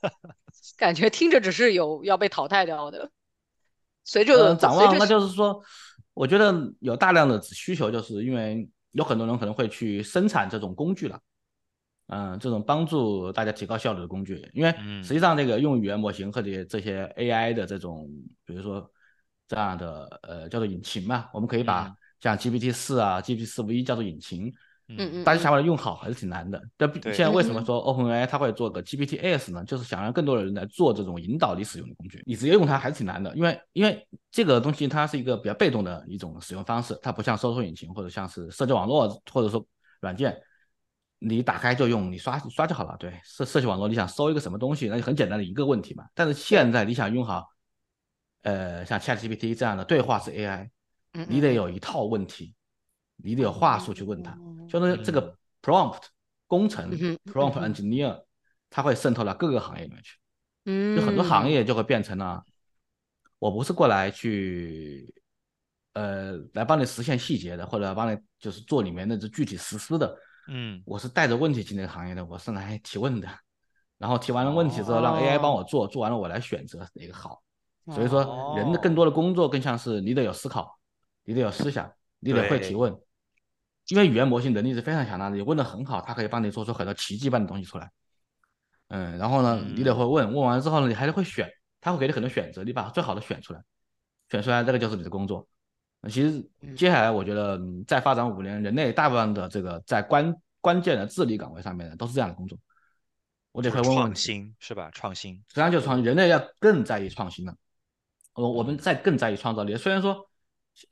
[0.76, 3.10] 感觉听着只是有要被淘汰掉的。
[4.04, 5.62] 随着呃，展望那就是说，
[6.12, 11.18] 我觉得有大量的需求，就是因为有很多人可能会去生产这种工具了。
[12.08, 18.06] 嗯，这种帮助大家提高效率的工具，因为嗯实际上这个用语言模型和这这些 AI 的这种，
[18.44, 18.90] 比如说
[19.48, 24.52] 这样的呃叫做引擎嘛，我们可以把嗯像 GPT 四啊、GPT 四 V 叫做引擎，
[24.88, 26.60] 嗯嗯，大家想把它用好还是挺难的。
[26.76, 29.64] 但现在为什么嗯说 OpenAI 它会做个 GPT S 呢？
[29.64, 32.22] 就是想让更多的人来做这种引导你使用的工具。
[32.26, 39.64] 你直接用它还是挺难的，因为因为这个东西它是一个比较被动的一种使用方式，它不像搜索引擎或者像是社交网络或者说
[40.00, 40.36] 软件，
[41.18, 42.96] 你打开就用，你刷刷就好了。
[42.98, 46.04] 对，社社区网络你想搜一个什么东西，那就很简单的一个问题嘛。
[46.14, 47.46] 但是现在你想用好，
[48.42, 50.68] 呃，像 ChatGPT 这样的对话式 AI，
[51.14, 52.54] 嗯你得有一套问题，
[53.22, 54.32] 你得有话术去问他，
[54.68, 56.02] 相当于这个 prompt
[56.46, 58.22] 工程嗯 prompt engineer，
[58.68, 60.18] 它会渗透到各个行业里面去，
[60.64, 62.42] 嗯，就很多行业就会变成了，
[63.38, 65.14] 我不是过来去，
[65.94, 70.16] 呃，来帮你实现细节的，或者帮你就是做里面的这具体实施的，
[70.48, 70.82] 嗯。
[70.84, 73.28] 我是带着问题进这个行业的，我是来提问的，
[73.98, 77.42] 然后提完了问题之后，让哦 AI 帮我做，做完了我来选择哪个好。
[77.90, 80.78] 所以说，人的哦更多的工作更像是你得有思考，
[81.24, 82.96] 你得有思想，你得会提问，
[83.92, 87.90] 因为语言模型能力是非常强大的，你问的很好，它可以帮你做出很多奇迹般的东西出来。
[88.88, 91.46] 嗯，然后呢，你得会问，问完之后呢，你还是会选，
[91.78, 93.62] 它会给你很多选择，你把最好的选出来，
[94.30, 95.46] 选出来这个就是你的工作。
[96.00, 96.42] 那其实
[96.74, 102.58] 接下来我觉得嗯再发展五年，人类大部分的这个在关关键的智力岗位上面的都是这样的工作，
[103.52, 104.14] 我得会问问创。
[104.14, 104.90] 新是吧？
[104.94, 107.54] 创新，实际上就是创新，人类要更在意创新了。
[108.32, 109.76] 我我们在更在意创造力。
[109.76, 110.26] 虽然说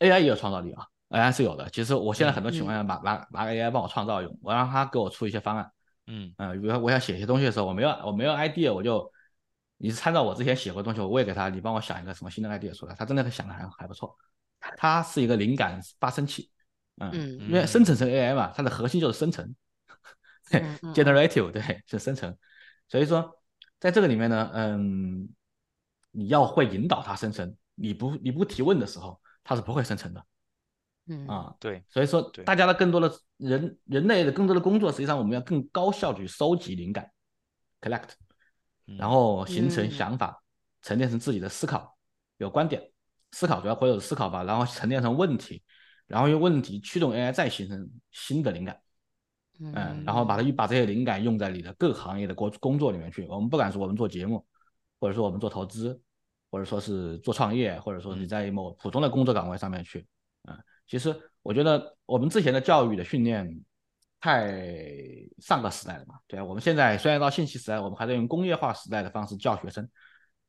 [0.00, 1.68] AI 也有创造力啊，AI 是有的。
[1.70, 5.70] 其实我现在很多情况下拿拿拿 AI 帮我创造用，我让他给我出一些方案。
[6.06, 9.12] 嗯嗯、比如说我想写一些东西的时候，我没有我没有 idea，我就
[9.76, 14.16] 你是参照我之前写过的东西，我喂给他，你帮我想一个什么新的 idea 出来，他真的想的还还不错。
[14.76, 16.50] 它是一个灵感发生器，
[16.98, 19.54] 嗯，嗯因为生成成 AI 嘛，它的核心就是生成。
[20.94, 22.36] generative 对是生成，
[22.88, 23.40] 所以说
[23.78, 25.28] 在这个里面呢，嗯，
[26.10, 30.26] 你要会引导它生成，你不你不提问的时候，它是不会生成的
[31.10, 31.54] 嗯啊。
[31.60, 37.10] 对，所以说对大家的更多的人人类的更多的工作，实际上我们要更高效地去收集灵感
[37.82, 38.10] ，collect，
[38.86, 40.42] 嗯然后形成嗯想法，
[40.82, 41.96] 沉淀成自己的思考，
[42.38, 42.90] 有观点，
[43.32, 45.62] 思考主要会有思考吧，然后沉淀成问题，
[46.06, 48.80] 然后用问题驱动 AI 再形成新的灵感。
[49.62, 53.26] 嗯，然后把它把这些灵感用在你的各行业的工工作里面去。
[53.26, 54.42] 我们不敢说我们做节目，
[54.98, 56.00] 或者说我们做投资，
[56.50, 60.06] 或者说是做创业，或者说你在某普通的工作岗位上面去。
[60.48, 60.58] 嗯，
[60.90, 63.48] 其实我觉得我们之前的教育的训练
[64.20, 64.52] 太
[65.38, 66.16] 上个时代了嘛。
[66.26, 69.88] 对啊，我们现在虽然到信息时代，我们还在用工业化时代的方式教学生。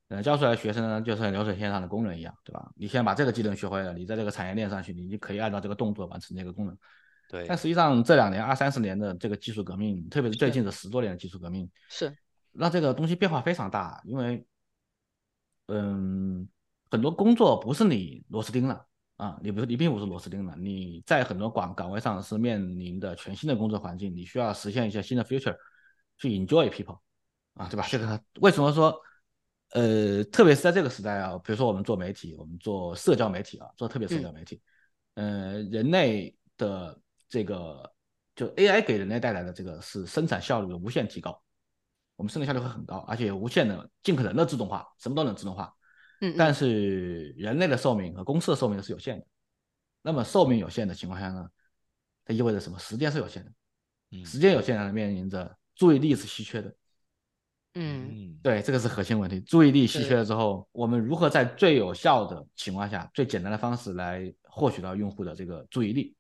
[0.10, 2.69] 嗯，教出来的学生呢，就像流水线上的工人一样，对吧？
[2.75, 6.75] 你先把这个技能学会了，你在这个产业链上去，你就可以按照这个动作完成这个功能。
[7.30, 12.13] 对但实际上这两年二三十年的这个技术革命，特别是最近这十多年的技术革命，是
[12.51, 14.01] 让这个东西变化非常大。
[14.04, 14.45] 因为，
[15.67, 16.49] 嗯，
[16.89, 18.86] 很多工作不是你螺丝钉了
[19.22, 25.56] 啊，你不你并不是螺丝钉了，你在很多岗岗位上是面临的全新的工作环境，你需要实现一些新的 future，
[26.18, 26.98] 去 enjoy people
[27.54, 27.86] 啊，对吧？
[27.88, 29.00] 这个为什么说？
[29.74, 34.60] 呃，特别是在这个时代啊，比如说我们做媒体，我们做社交媒体啊，做特别社交媒体，
[35.14, 37.94] 呃，人类的这个
[38.36, 41.40] 就 AI 给人类带来的这个是生产效率的无限提高，
[42.16, 45.72] 我们生产效率会很高，而且无限的尽可能的自动化，什么都能自动化。
[46.22, 49.26] 嗯，但是人类的寿命和公司的寿命是有限的，
[50.02, 51.50] 那么寿命有限的情况下呢，
[52.24, 52.80] 它意味着什么？
[52.80, 53.52] 时间是有限的，
[54.12, 56.74] 嗯时间有限，面临着注意力是稀缺的。
[57.74, 59.40] 嗯嗯对，这个是核心问题。
[59.42, 66.14] 注意力稀缺了之后，我们如何在最有效的情况下、最简单的方式来获取到用户的这个注意力？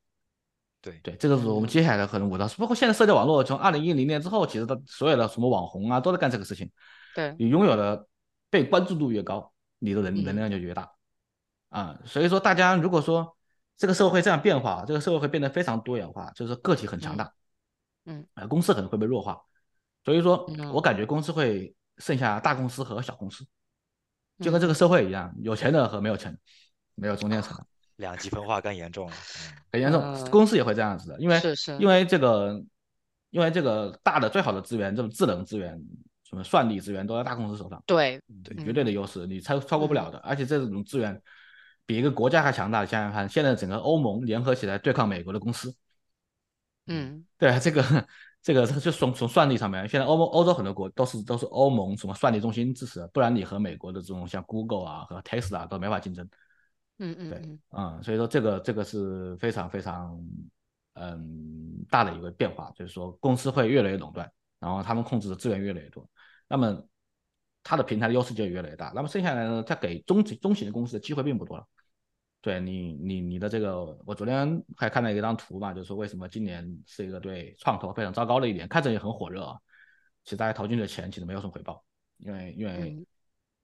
[0.81, 6.71] 对对，这个是我们嗯接下来的可能五到，包括现在社交网络从二零一零年之后，其实它所有的什么网红啊，都在干这个事情。
[7.13, 8.07] 对，你拥有的
[8.49, 10.89] 被关注度越高，你的能嗯能量就越大
[11.69, 11.99] 啊。
[12.05, 13.35] 所以说，大家如果说
[13.75, 17.33] 这个社会会这样变化，这个社会会变得非常多元化，就是个体很强大，
[18.05, 19.41] 嗯啊，公司可能会被弱化。
[20.05, 23.45] 所以说嗯我感觉公司会剩下大公司和小公司，
[24.39, 26.39] 就跟这嗯个社会一样，有钱的和没有钱的，
[26.95, 27.57] 没有中间层。
[27.97, 29.13] 两极分化更严重了。
[29.13, 31.39] 嗯很严重，嗯公司也会这样子的，因为
[31.79, 32.61] 因为这个，
[33.29, 35.79] 因为这个大的最好的资源，这种智能资源，
[36.31, 38.19] 什么算力资源都在大公司手上，对，
[38.57, 41.21] 绝对的优势，你超超过不了的，而且这种资源
[41.85, 42.85] 比一个国家还强大。
[42.85, 45.75] 想想看，现在整个欧盟联合起来对抗美国的公司，
[46.87, 48.07] 嗯对这个
[48.41, 56.27] 这个就从从算力上面，现在欧盟欧洲很多国都是都是欧盟什么算力中心支持，不然你和美国的这种像 Google 啊和 Tesla 都没法竞争。
[56.99, 60.17] 嗯嗯对嗯，所以说这个这个是非常非常
[60.93, 66.07] 嗯大的一个变化，就是说公司会越来越垄断，然后他们控制的资源越来越多，
[66.51, 66.85] 那么
[67.63, 68.91] 它的平台的优势就越来越大。
[68.93, 71.65] 那么剩下来呢，它给中型中型的公司的机会并不多了。
[72.41, 79.57] 对你你你的这个，我昨天还看到一张图嘛，就是说为什么今年是一个对创投非常糟糕的一年，看着也很火热啊，
[80.23, 81.83] 其实大家投进去的钱其实没有什么回报，
[82.17, 83.05] 因为因为嗯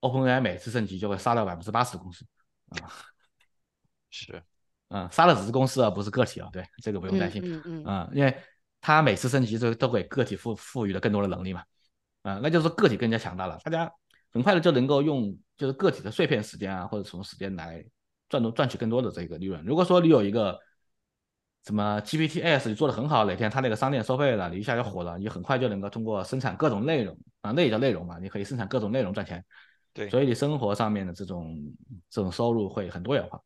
[0.02, 2.26] OpenAI 每次升级就会杀掉百分之八十的公司
[2.70, 2.90] 啊。
[4.10, 4.42] 是，
[4.90, 7.42] 嗯，杀的只是公司啊，不是个体啊，对，这个不用担心。
[7.44, 8.38] 嗯嗯嗯嗯，因为
[8.80, 11.64] 它每次升级都都给个体赋赋予了更多的能力嘛，
[12.28, 13.90] 啊、那就是个体更加强大了，大家
[14.34, 17.82] 很快的就能够用就是个体的碎片时间啊，或者什么时间来
[18.28, 19.64] 赚多赚取更多的这个利润。
[19.64, 20.60] 如果说你有一个
[21.66, 29.42] 什么 GPTs 你做的很好，哪天他那个商店收费了，你一下就火了，你很快就能够通过生产各种内容啊，那也叫内容嘛，你可以生产各种内容赚钱，
[29.94, 31.58] 对，所以你生活上面的这种
[32.10, 33.40] 这种收入会很多元化，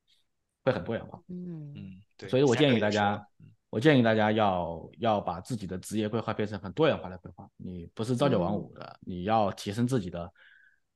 [0.63, 1.22] 会很多元化。
[1.28, 2.28] 嗯嗯，对。
[2.28, 7.50] 所以我建议大家，嗯我建议大家要要把自己的职业规划变成很多元化的规划。
[7.56, 10.32] 你不是朝九晚五的，你要提升自己的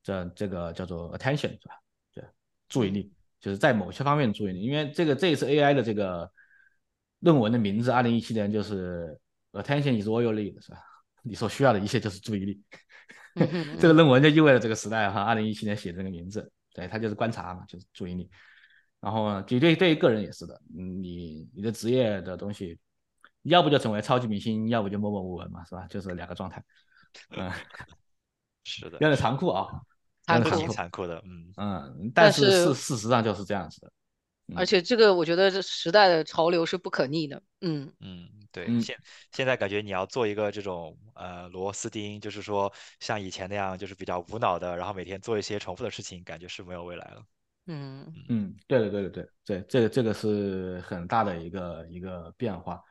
[0.03, 1.75] 这这个叫做 attention 是吧？
[2.13, 2.23] 对，
[2.67, 4.61] 注意力，就是在某些方面的注意力。
[4.61, 6.29] 因为这个这一次 AI 的这个
[7.21, 9.17] 论文的名字，二零一七年就是
[9.53, 10.79] attention is all you need 是吧？
[11.23, 12.61] 你所需要的一切就是注意力。
[13.79, 18.29] 这个论文就意味着这个时代哈，二零一七年写的这个名字，对，它就是观察嘛，就是注意力。
[19.05, 22.75] 然后呢，对对对于个人也是的，嗯，你你的职业的东西，
[23.43, 25.85] 要不就成为超级明星，要不就默默无闻嘛，是吧？
[25.87, 26.63] 就是两个状态，
[27.37, 27.51] 嗯
[28.65, 29.67] 是的，有点残酷啊，
[30.23, 33.91] 残酷残酷，挺残酷的，嗯，嗯，但但是是事事实上就是这样子的，
[34.47, 37.93] 嗯而且这个我觉得这时代的潮流是不可逆的，嗯。
[37.99, 38.97] 嗯，对，嗯现
[39.33, 47.23] 现在感觉你要做一个这种呃螺丝钉，就是说像以前那样，就是比较无脑的，然后每天做一些重复的事情，感觉是没有未来了。
[47.67, 52.81] 嗯嗯，对的，对的，对对，这个这个是很大的一个一个变化。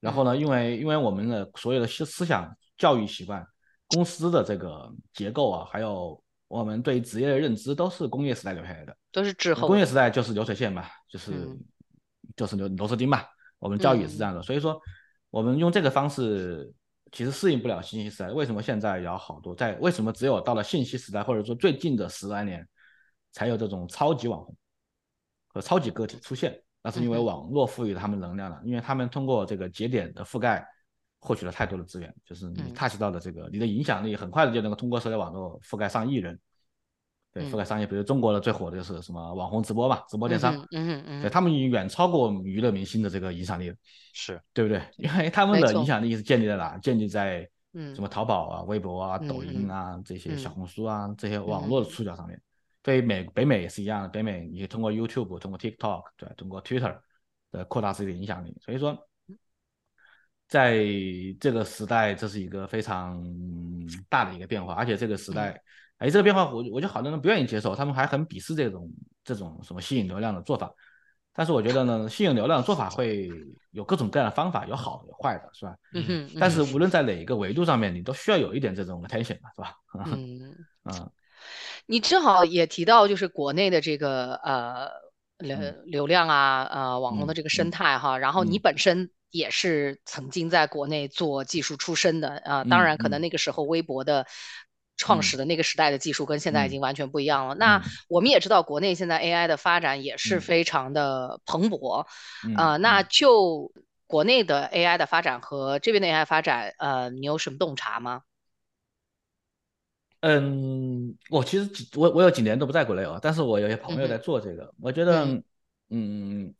[0.00, 3.46] 然后呢，因为因为我们的所有的思思想教育习惯、
[3.88, 8.96] 公司的这个结构啊，还有我们对职业的认知，都是工业时代留下来的。
[9.10, 11.58] 都是滞后工业，时代就是流水线嘛，就是、嗯
[12.36, 13.22] 就是螺螺丝钉嘛。
[13.58, 14.78] 我们教育也是这样的，所以说
[15.30, 16.70] 我们用这个方式
[17.10, 18.30] 其实适应不了信息时代。
[18.30, 19.74] 为什么现在有好多在？
[19.76, 22.68] 为什么只有到了信息时代，或者说最近的十来年，
[23.36, 24.56] 才有这种超级网红
[25.46, 26.58] 和超级个体出现？
[26.82, 30.66] 那是因为网络赋予了他们能量了，因为他们通过这个节点的覆盖。
[31.18, 36.38] 获取了太多的资源，就是你嗯 touch 到的这个，你的影响力很快的就能够通过社交网络覆盖上亿人，
[37.32, 43.76] 对，覆盖嗯商业，比如中国的最火的就是什么网红直播嘛，直播电商，嗯嗯嗯对他们已经远超过娱乐明星的这个影响力了，
[44.12, 44.80] 是，对不对？
[44.98, 46.78] 因为他们的影响力是建立在哪？
[46.78, 52.40] 建立在嗯什么淘宝啊、微博啊、嗯抖音啊这些小嗯红书啊这些网络的触角上面。
[52.86, 56.96] 对于美北美也是一样的，北美你通过 YouTube、通过 TikTok，对，通过 Twitter
[57.50, 58.56] 的扩大自己的影响力。
[58.64, 58.96] 所以说，
[60.46, 60.84] 在
[61.40, 63.20] 这个时代，这是一个非常
[64.08, 65.60] 大的一个变化，而且这个时代，
[65.98, 68.88] 哎，这个变化我我觉得好多人不愿意接受，他们还很鄙视这种
[69.24, 70.72] 这种什么吸引流量的做法。
[71.32, 73.28] 但是我觉得呢，吸引流量的做法会
[73.72, 75.76] 有各种各样的方法，有好的有坏的，是吧？
[75.92, 79.74] 嗯哼，但是无论在哪一个维度上面，你都需要有一点这种 attention 嘛，是吧？
[80.06, 80.54] 嗯。
[80.84, 81.10] 嗯
[81.86, 84.90] 你正好也提到，就是国内的这个呃
[85.38, 85.74] 流嗯。
[85.84, 88.58] 流量啊，呃网红的嗯这个生嗯态哈，然后你。
[88.58, 94.26] 嗯本身也是曾经在国内做技术出身的啊，当嗯然可能嗯那个时候微博的。
[94.98, 97.54] 创始嗯的那个时代的技术跟现在已嗯经完全不一样了。
[97.54, 97.82] 那嗯。
[98.08, 100.40] 我们也知道，国内现在 AI 的发展也是嗯。
[100.40, 102.06] 非常的蓬勃，
[102.42, 103.08] 嗯啊，那嗯。
[103.10, 103.70] 就
[104.06, 108.22] 国内的 AI 的发展和这边的 AI 发展，呃，你有什么洞察吗？
[110.20, 115.40] 嗯，我其实几我我有几年都不在国内啊，但是我有些朋友在做这个，我觉得
[115.90, 116.54] 嗯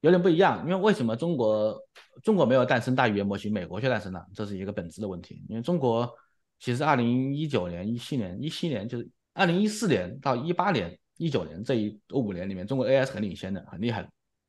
[0.00, 1.80] 有点不一样，因为为什么中国
[2.22, 5.42] 中国没有诞生大语言模型，美国却诞生了，这是一个本质的问题。
[5.48, 6.12] 因为中国
[6.58, 14.08] 其实二零一九年、一七年、一七年就是二零一四年到一八年、一九年这一五年里面，中国 AI 是很领先的，很厉害的。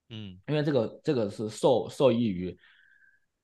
[0.10, 2.58] 嗯，因为这个这个是受受益于。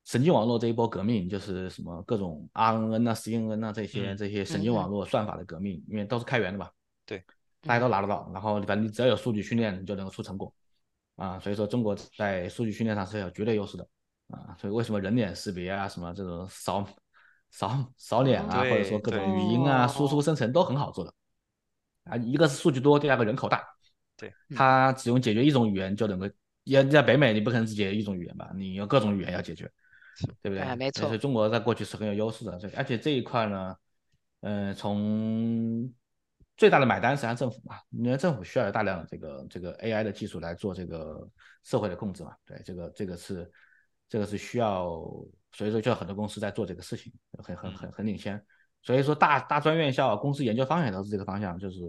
[0.05, 6.69] 神经网络这一波革命，就是什么各种 RNN 啊、CNN 啊这些这些神经网络算法的革命，因为都是开源的嘛，
[7.07, 7.23] 对，
[7.61, 8.29] 大家都拿得到。
[8.31, 10.53] 然后反正你只要有数据训练，你就能够出成果
[11.15, 11.39] 啊。
[11.39, 13.87] 所以说中国在数据训练上是有绝对优势的
[14.27, 14.55] 啊。
[14.59, 16.87] 所以为什么人脸识别啊、什么这种扫
[17.49, 21.11] 扫扫脸啊，或者说各种语音啊、输出生成都很好做的
[22.03, 22.15] 啊。
[22.17, 23.63] 一个是数据多，第二个人口大，
[24.15, 26.29] 对，它只用解决一种语言就能够。
[26.65, 28.49] 要在北美，你不可能只解决一种语言吧？
[28.55, 29.71] 你有各种语言要解决。
[30.41, 30.75] 对不对？
[30.75, 31.07] 没错。
[31.07, 33.75] 所以中国在过去是很有优势的，而且这一块呢，
[34.41, 35.91] 嗯，从
[36.57, 41.27] 最大的买单实际上政府嘛，因为政府需要有大量的这个这个 AI 的技术来做这个
[41.63, 42.33] 社会的控制嘛。
[42.45, 43.51] 对，这个这个是
[44.07, 44.85] 这个是需要，
[45.51, 47.11] 所以说就有很多公司在做这个事情，
[47.43, 48.41] 很很很很领先。
[48.81, 51.81] 所以说大大专院校公司研究方向都是这个方向，就是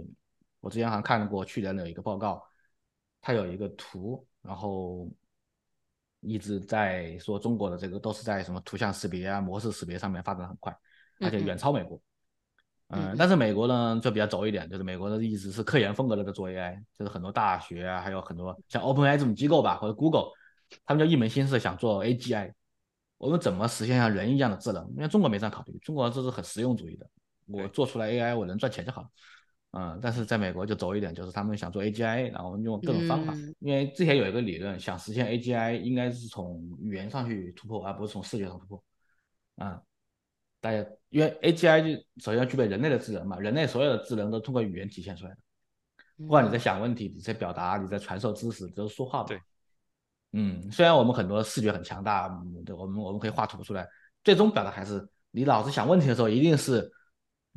[0.60, 2.42] 我之前好像看过去年的一个报告，
[3.20, 5.08] 它有一个图，然后。
[6.26, 10.76] 一直在说中国的这个都是在什么图像识别啊、模式识别上面发展很快，
[11.20, 12.00] 而且远超美国。
[12.88, 20.30] 嗯，但是美国呢就比较轴一点，就是美国的一直是科研风格的在做 AI，就是很多大学啊，还有很多像 OpenAI 这种机构吧，或者 Google，
[20.84, 22.52] 他们就一门心思想做 AGI。
[23.18, 24.86] 我们怎么实现像人一样的智能？
[24.96, 27.08] 因为中国没这样考虑，中国这是很实用主义的，
[27.46, 29.08] 我做出来 AI 我能赚钱就好了。
[29.78, 33.34] 嗯，但是在美国就走一点，就是他们想做 AGI，然后用各种方法。
[33.58, 38.84] 因为之前有一个理论，想实现 AGI 应该是从语言上去突破，而不是从视觉上突破。
[39.56, 39.82] 啊，
[40.62, 45.36] 大家因为 AGI 就首先要具备人类的智能嘛，人类所有的智能都通过语言体现出来的。
[46.16, 49.26] 不管你在想问题，你在表达，你在传授知识，都是说话嘛。
[49.26, 49.38] 对。
[50.32, 52.28] 嗯，虽然我们很多视觉很强大，
[52.64, 53.86] 对，我们我们可以画图出来，
[54.24, 56.90] 最终表达还是你老是想问题的时候，一定是。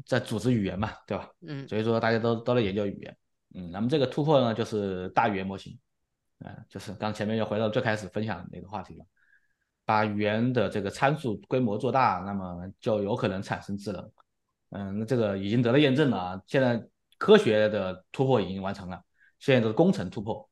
[0.05, 1.29] 在组织语言嘛，对吧？
[1.47, 3.17] 嗯，所以说大家都都在研究语言，
[3.55, 5.77] 嗯，那么这个突破呢，就是大语言模型，
[6.39, 9.05] 啊，就是刚前面又回到最开始分享那个话题了，
[9.85, 14.11] 把语言的这个参数规模做大，那么就有可能产生智能，
[14.69, 16.83] 嗯，那这个已经得到验证了啊，现在
[17.17, 19.03] 科学的突破已经完成了，
[19.39, 20.49] 现在都是工程突破，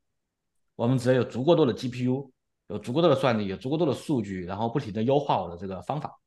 [0.76, 2.30] 我们只要有足够多的 GPU，
[2.68, 6.20] 有足够多的算力，有足够多的数据，然后不停的优化我的这个方法，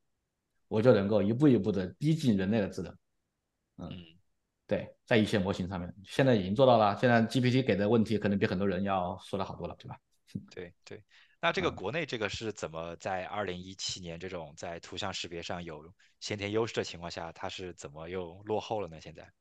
[0.69, 2.97] 我就能够一步一步的逼近人类的智能。
[3.81, 4.05] 嗯，
[4.67, 6.97] 对，在一些模型上面，现在已经做到了。
[6.97, 9.97] 现在 GPT 给的问题可能比很多人要说的好多了，对吧？
[10.55, 11.03] 对对，
[11.41, 19.01] 那这个国内这个是怎么在二零一七年这种在图像识别上有先天优势的情况下，它是怎么又落后了呢？
[19.01, 19.33] 现在，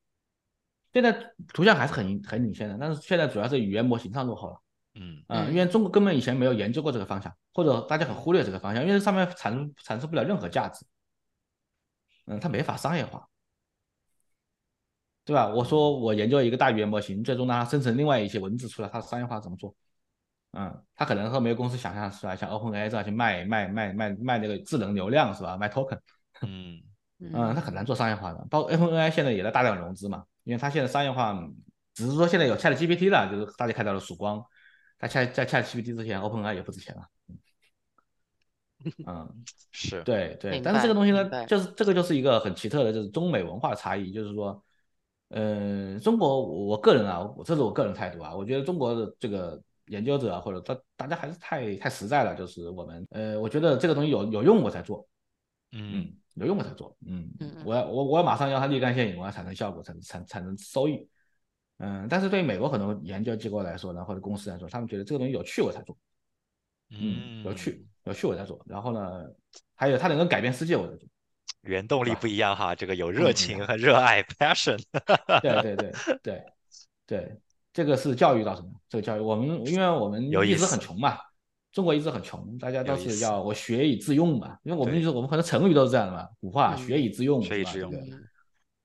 [0.94, 1.12] 现在
[1.54, 4.62] 图像还是很很领先的，但是现在主要是语言模型上落后了。
[4.96, 10.84] 嗯嗯，因为中国根本以前没有研究过这个方向，或者大家很忽略这个方向，因为上面产出产出不了任何价值。
[12.26, 13.30] 嗯，它没法商业化。
[15.26, 15.48] 对吧？
[15.48, 19.76] 我说我研究一个大语言模型，最终让它生成另外一些文字出来，它的商业化怎么做？
[20.54, 22.36] 嗯，它可能和没有公司想象出来？
[22.36, 25.56] 像 OpenAI 这样去卖卖卖卖卖那个智能流量是吧？
[25.56, 26.00] 卖 token。
[26.42, 26.82] 嗯
[27.20, 28.44] 嗯，它很难做商业化的。
[28.50, 31.48] 包括 OpenAI 现在也在大量融资嘛，因为它现在商业化
[31.94, 34.44] 只是说现在有 ChatGPT 了，就是大家看到了曙光。
[34.98, 37.04] 它 Chat 在 ChatGPT 之前，OpenAI 也不值钱了。
[39.06, 44.64] 嗯，是对对，但是这个东西呢，就是这个就是一个很奇特的，就是中美文化差异，就是说。
[45.30, 55.08] 嗯，中国，我个人啊，这是我个人态度啊，我觉得中国的这个研究者啊，或者大大家还是太太实在了，就是我们，呃，我觉得这个东西有有用我才做，
[55.72, 57.32] 嗯，有用我才做，嗯，
[57.64, 61.08] 我要我我要马上要它立竿见影，我要产生效果，产产产生收益，
[61.78, 65.96] 嗯，但是对于美国很多研究机构来说呢，或者公司来说，他们觉得这个东西有趣我才做，
[66.90, 69.26] 嗯，有趣有趣我才做，然后呢，
[69.76, 71.08] 还有它能够改变世界我才做。
[71.62, 74.80] 原动力不一样哈，这个有热情和热爱，passion。
[75.42, 75.92] 对 对对
[76.24, 76.44] 对
[77.06, 77.38] 对，
[77.74, 78.70] 这个是教育到什么。
[78.88, 81.18] 这个教育，我们因为我们一直很穷嘛，
[81.72, 84.58] 中国一直很穷，大家都是要我学以致用嘛。
[84.64, 87.94] 因为我们就是我们很多成语都是这样的嘛，古话学以致用，学以致用。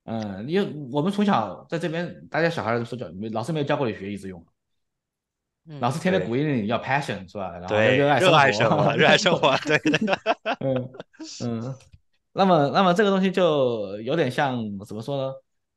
[0.04, 4.44] 嗯，因为我们从小在这边，大家小孩都说教，老师没有教过你学以致用，
[5.80, 7.56] 老师天天鼓励你要 passion 是吧？
[7.58, 10.18] 然后热爱热爱生活，热爱生活， 对对。
[10.60, 10.90] 嗯
[11.44, 11.74] 嗯。
[12.35, 15.32] 那么，那么这个东西就有点像怎么说呢？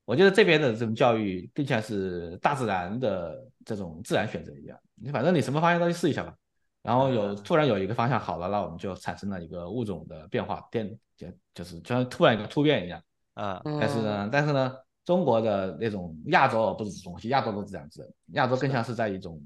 [0.05, 4.77] 我觉得这边的这种教育更像是大自然的这种自然选择一样。
[4.95, 6.33] 你反正你什么方向都去试一下吧。
[6.81, 13.01] 然后有突然有一个方向好了，那我们就产生了一个物种的变化，变就就是就像突然一个突变一样。
[13.35, 14.73] 嗯，但是呢，但是呢，
[15.05, 19.39] 中国的那种亚洲不是这种东西，亚洲都是这样子的，亚洲更像是在一种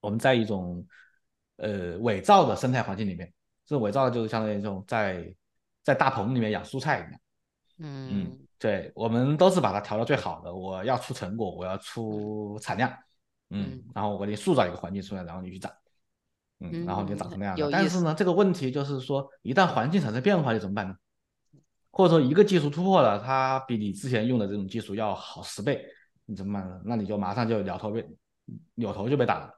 [0.00, 0.86] 我们在一种
[1.56, 3.30] 呃伪造的生态环境里面，
[3.66, 5.34] 这种伪造的就是相当于一种在
[5.88, 7.20] 在大棚里面养蔬菜一样。
[7.78, 12.90] 嗯对，我们都是把它调到最好的，我要出成果，我要出产量，
[13.48, 15.72] 嗯嗯，然后我给你塑造一个环境出来，然后你去长，
[16.60, 20.94] 嗯，然后你就长成那样但是呢，这个问题就是说，一旦环境产生变化，你怎么办呢？
[21.90, 25.82] 或者说一个技术突破了，它比你之前用的这种技术要好十倍，
[26.26, 26.82] 你怎么办呢？
[26.84, 28.06] 那你就马上就扭头被
[28.74, 29.50] 扭头就被打了，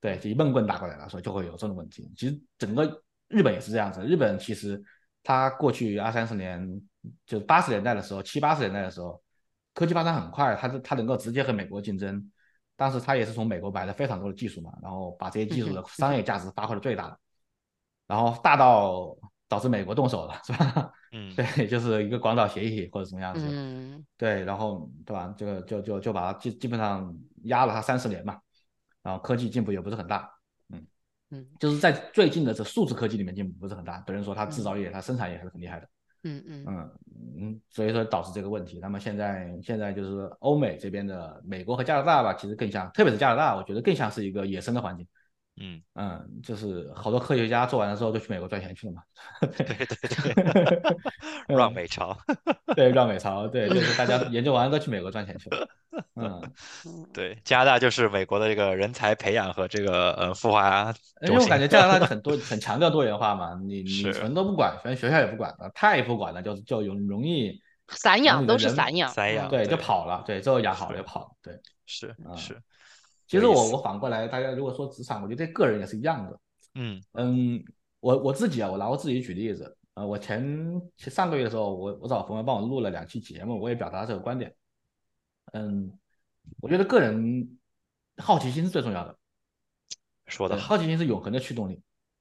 [0.00, 2.08] 对，就一闷棍打过来了，所以就会有这种问题。
[2.16, 4.80] 其实整个日本也是这样子，日本其实
[5.24, 6.80] 它过去二三十年，
[7.26, 9.20] 就八十年代的时候，七八十年代的时候，
[9.74, 12.30] 科技发展很快，它它能够直接和美国竞争。
[12.76, 17.18] 当时他也是从美国买了非常多的技术嘛，然后把这些技术的商业价值发挥的最大的，
[18.08, 19.16] 然后大到
[19.48, 20.90] 导致美国动手了，是吧？
[21.14, 25.32] 嗯，对，就是一个广岛协议或者什么样子，嗯对，然后对吧？
[25.38, 28.36] 这个就就就把它基基本上压了他三十年嘛，
[29.00, 30.28] 然后科技进步也不是很大，
[31.34, 33.98] 嗯就是在最近的这数字科技里面进步不是很大。
[34.06, 35.88] 等于说它制造业、它生产业还是很厉害的，
[36.22, 36.90] 嗯嗯嗯
[37.38, 38.78] 嗯，所以说导致这个问题。
[38.80, 45.06] 那么现在现在就是欧美这边的美国和加拿大吧，其实更像，特别是加拿大，我觉得更像是一个野生的环境。
[45.56, 49.02] 嗯，嗯，就是好多科学家做完了之后就去美国赚钱去了嘛。
[49.40, 50.94] 对对对，
[51.56, 52.16] 让美潮，
[52.74, 55.68] 对，让美潮，对，就是大家研究完了都去美国赚钱去了。
[56.16, 56.40] 嗯，
[56.86, 61.28] 嗯对，加拿大就是美国的这个人才培养和这个呃孵化中心。
[61.28, 71.60] 因为我感觉加拿大就 很多很强调多元化嘛，你你是什么都不管，反正学校也不管了，太不管了，就就容容易散养都是散养，散养嗯对就对跑了，对，最后养好了是就跑了，对。
[71.86, 72.60] 是嗯是，
[73.26, 76.40] 其实我我反过来，大家如果说职场，我觉得对个人也是一样的。
[76.74, 77.64] 嗯嗯，
[78.00, 80.42] 我我自己啊，我拿我自己举例子，呃，我前
[80.96, 84.54] 前上个月的时候，我我找朋友帮我录了两期节目，我也表达这个观点。
[85.52, 85.92] 嗯，
[86.60, 87.58] 我觉得个人
[88.18, 89.16] 好奇心是最重要的，
[90.26, 91.80] 说的好，好奇心是永恒的驱动力。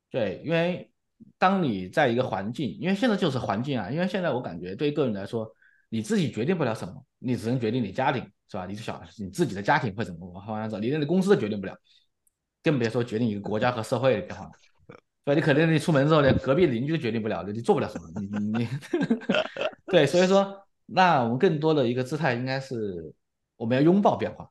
[0.10, 0.92] 对，因为
[1.38, 5.52] 当你在一个环境，因为现在就是环境啊，因为现在我感觉对于个人来说，
[5.94, 8.66] 你自己决定不了什么，你只能决定你家庭是吧？
[8.66, 11.78] 你是小你自己的家庭会怎么往样走，你连你公司都决定不了，
[12.64, 14.52] 更别说决定一个国家和社会的变化了。
[15.24, 18.68] 对，你可能你出门之后连隔壁邻居都决定不了，你做不了什么，你你你，
[19.86, 23.14] 对，所以说，那我们更多的一个姿态应该是
[23.56, 24.50] 我们要拥抱变化，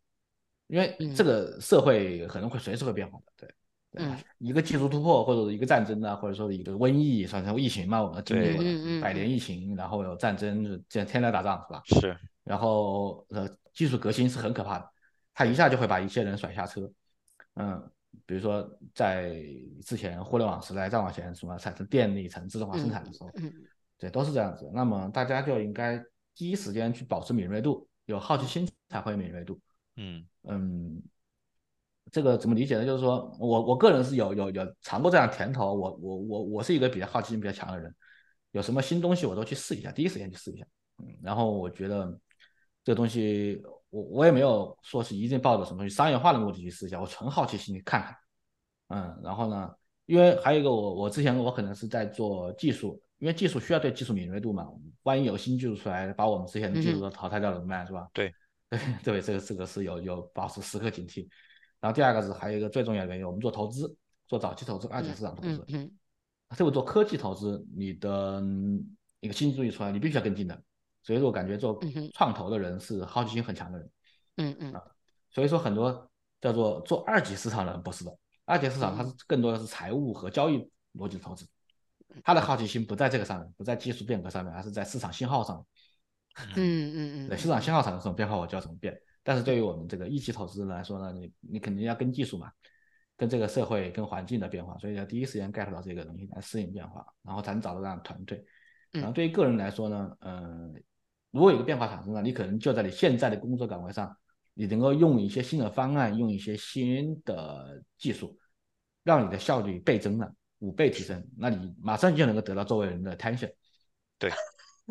[0.69, 3.55] 因为这个社会可能会随时会变化的，对。
[4.39, 11.83] 一个技术突破，或者一个战争啊，或者说一个瘟疫，算成疫情嘛，我们经历百年疫情，然后有战争，就这样天来打仗是吧？
[12.01, 14.89] 是，然后呃，技术革新是很可怕的，
[15.35, 16.91] 它一下就会把一些人甩下车。
[17.55, 17.91] 嗯，
[18.25, 19.35] 比如说在
[19.85, 23.53] 之前互联网时代再往前，什么产生电力、产生自动化生产的时候，嗯
[23.99, 24.71] 对，都是这样子。
[24.73, 26.03] 那么大家就应该
[26.35, 29.61] 第一时间去保持敏锐度，有好奇心才会有敏锐度。
[29.97, 31.03] 嗯嗯，
[32.13, 32.85] 这个怎么理解呢？
[32.85, 37.93] 就是说我我个人是有有有尝过这样甜头，我我我我是一个比较好奇心比较强的人，
[38.51, 40.67] 有什么新东西我都去试一下，第一时间去试一下。
[40.99, 42.07] 嗯，然后我觉得
[42.85, 48.15] 这个东西我我也没有说是一定抱着什么商业化的目的去试一下，我纯好奇心去看看。
[48.89, 49.71] 嗯，然后呢，
[50.05, 54.69] 因为还有一个我我之前我可能是在做技术，因为技术需要对技术敏锐度嘛，
[55.05, 58.07] 万一有新技术出来把我们之前的技术都淘汰掉了怎么办，是吧？
[58.13, 58.35] 对
[58.69, 61.27] 对 对，这个这个是有有保持时刻警惕。
[61.83, 63.95] 然后第二个是还有一个最重要的原因，我们做投资，
[64.29, 65.91] 做早期投资、二级市场投资，嗯嗯
[66.57, 70.63] 特别做科技投资，你的嗯一个新技术一出来，你必须要跟进的。
[71.03, 71.79] 所以说我感觉做
[72.15, 73.91] 创投的人是好奇心很强的人。
[74.37, 74.83] 嗯嗯啊
[75.31, 76.11] 所以说很多
[76.41, 80.59] 叫做做二级市场的人不是的，二级市场它是更多的是财务和交易
[80.95, 81.45] 逻辑的投资，
[82.23, 85.67] 他的好奇心不在这个上面，不在技术变革上面，而是在市场信号上面。
[86.57, 88.95] 嗯嗯对，嗯市场信号产生什么变化，我就要怎么变。
[89.23, 92.51] 但是对于我们这个一级投资人来说呢，你你肯定要跟技术嘛，
[93.17, 98.45] 跟这个社会、跟环境的变化，所以要第一时间 get 到这个东西来适应变化，然后才能找到这样的团队。
[98.91, 100.75] 然后对于个人来说呢，嗯、
[101.31, 104.15] 如果有一个变化产生了，你可能就在你现在的工作岗位上，
[104.55, 108.39] 你能够用一些新的方案，用一些新的技术，
[109.03, 113.51] 让你的效率倍增了，五倍提升，那你马上就能够得到周围人的 attention。
[114.19, 114.31] 对，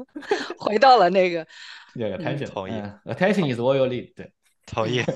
[0.58, 1.45] 回到了那个
[1.93, 4.14] 对，attention，同意嗯，attention is all you need。
[4.16, 4.32] 对，
[4.66, 5.04] 同意。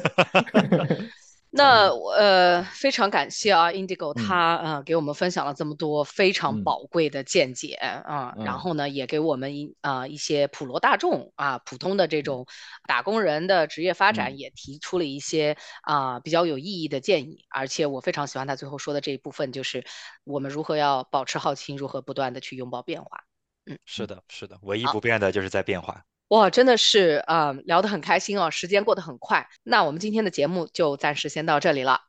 [1.58, 12.46] 那呃，非常感谢啊，Indigo 他呃给我们分享了这么多非常宝贵的见解啊，然后呢也给我们一啊一些普罗大众啊普通的这种
[12.90, 19.86] 打工人的职业发展也提出了一些啊比较有意义的建议，而且我非常喜欢他最后说的这一部分，就是
[20.26, 23.24] 我们如何要保持好奇心，如何不断的去拥抱变化。
[23.66, 26.04] 嗯，是的，是的，唯一不变的就是在变化。
[26.30, 29.48] 哇，真的是啊，聊得很开心哦，时间过得很快。
[29.64, 32.02] 那我们今天的节目就暂时先到这里了。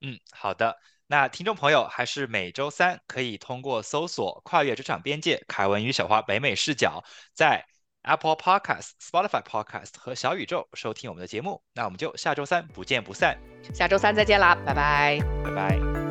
[0.00, 0.76] 嗯，好的。
[1.06, 7.66] 那听众朋友还是每周三可以通过搜索“跨越职场边界”，凯文与小花北美视角，在
[8.02, 11.62] Apple Podcast、Spotify Podcast 和小宇宙收听我们的节目。
[11.74, 13.38] 那我们就下周三不见不散。
[13.74, 16.01] 下周三再见啦，拜拜，拜拜。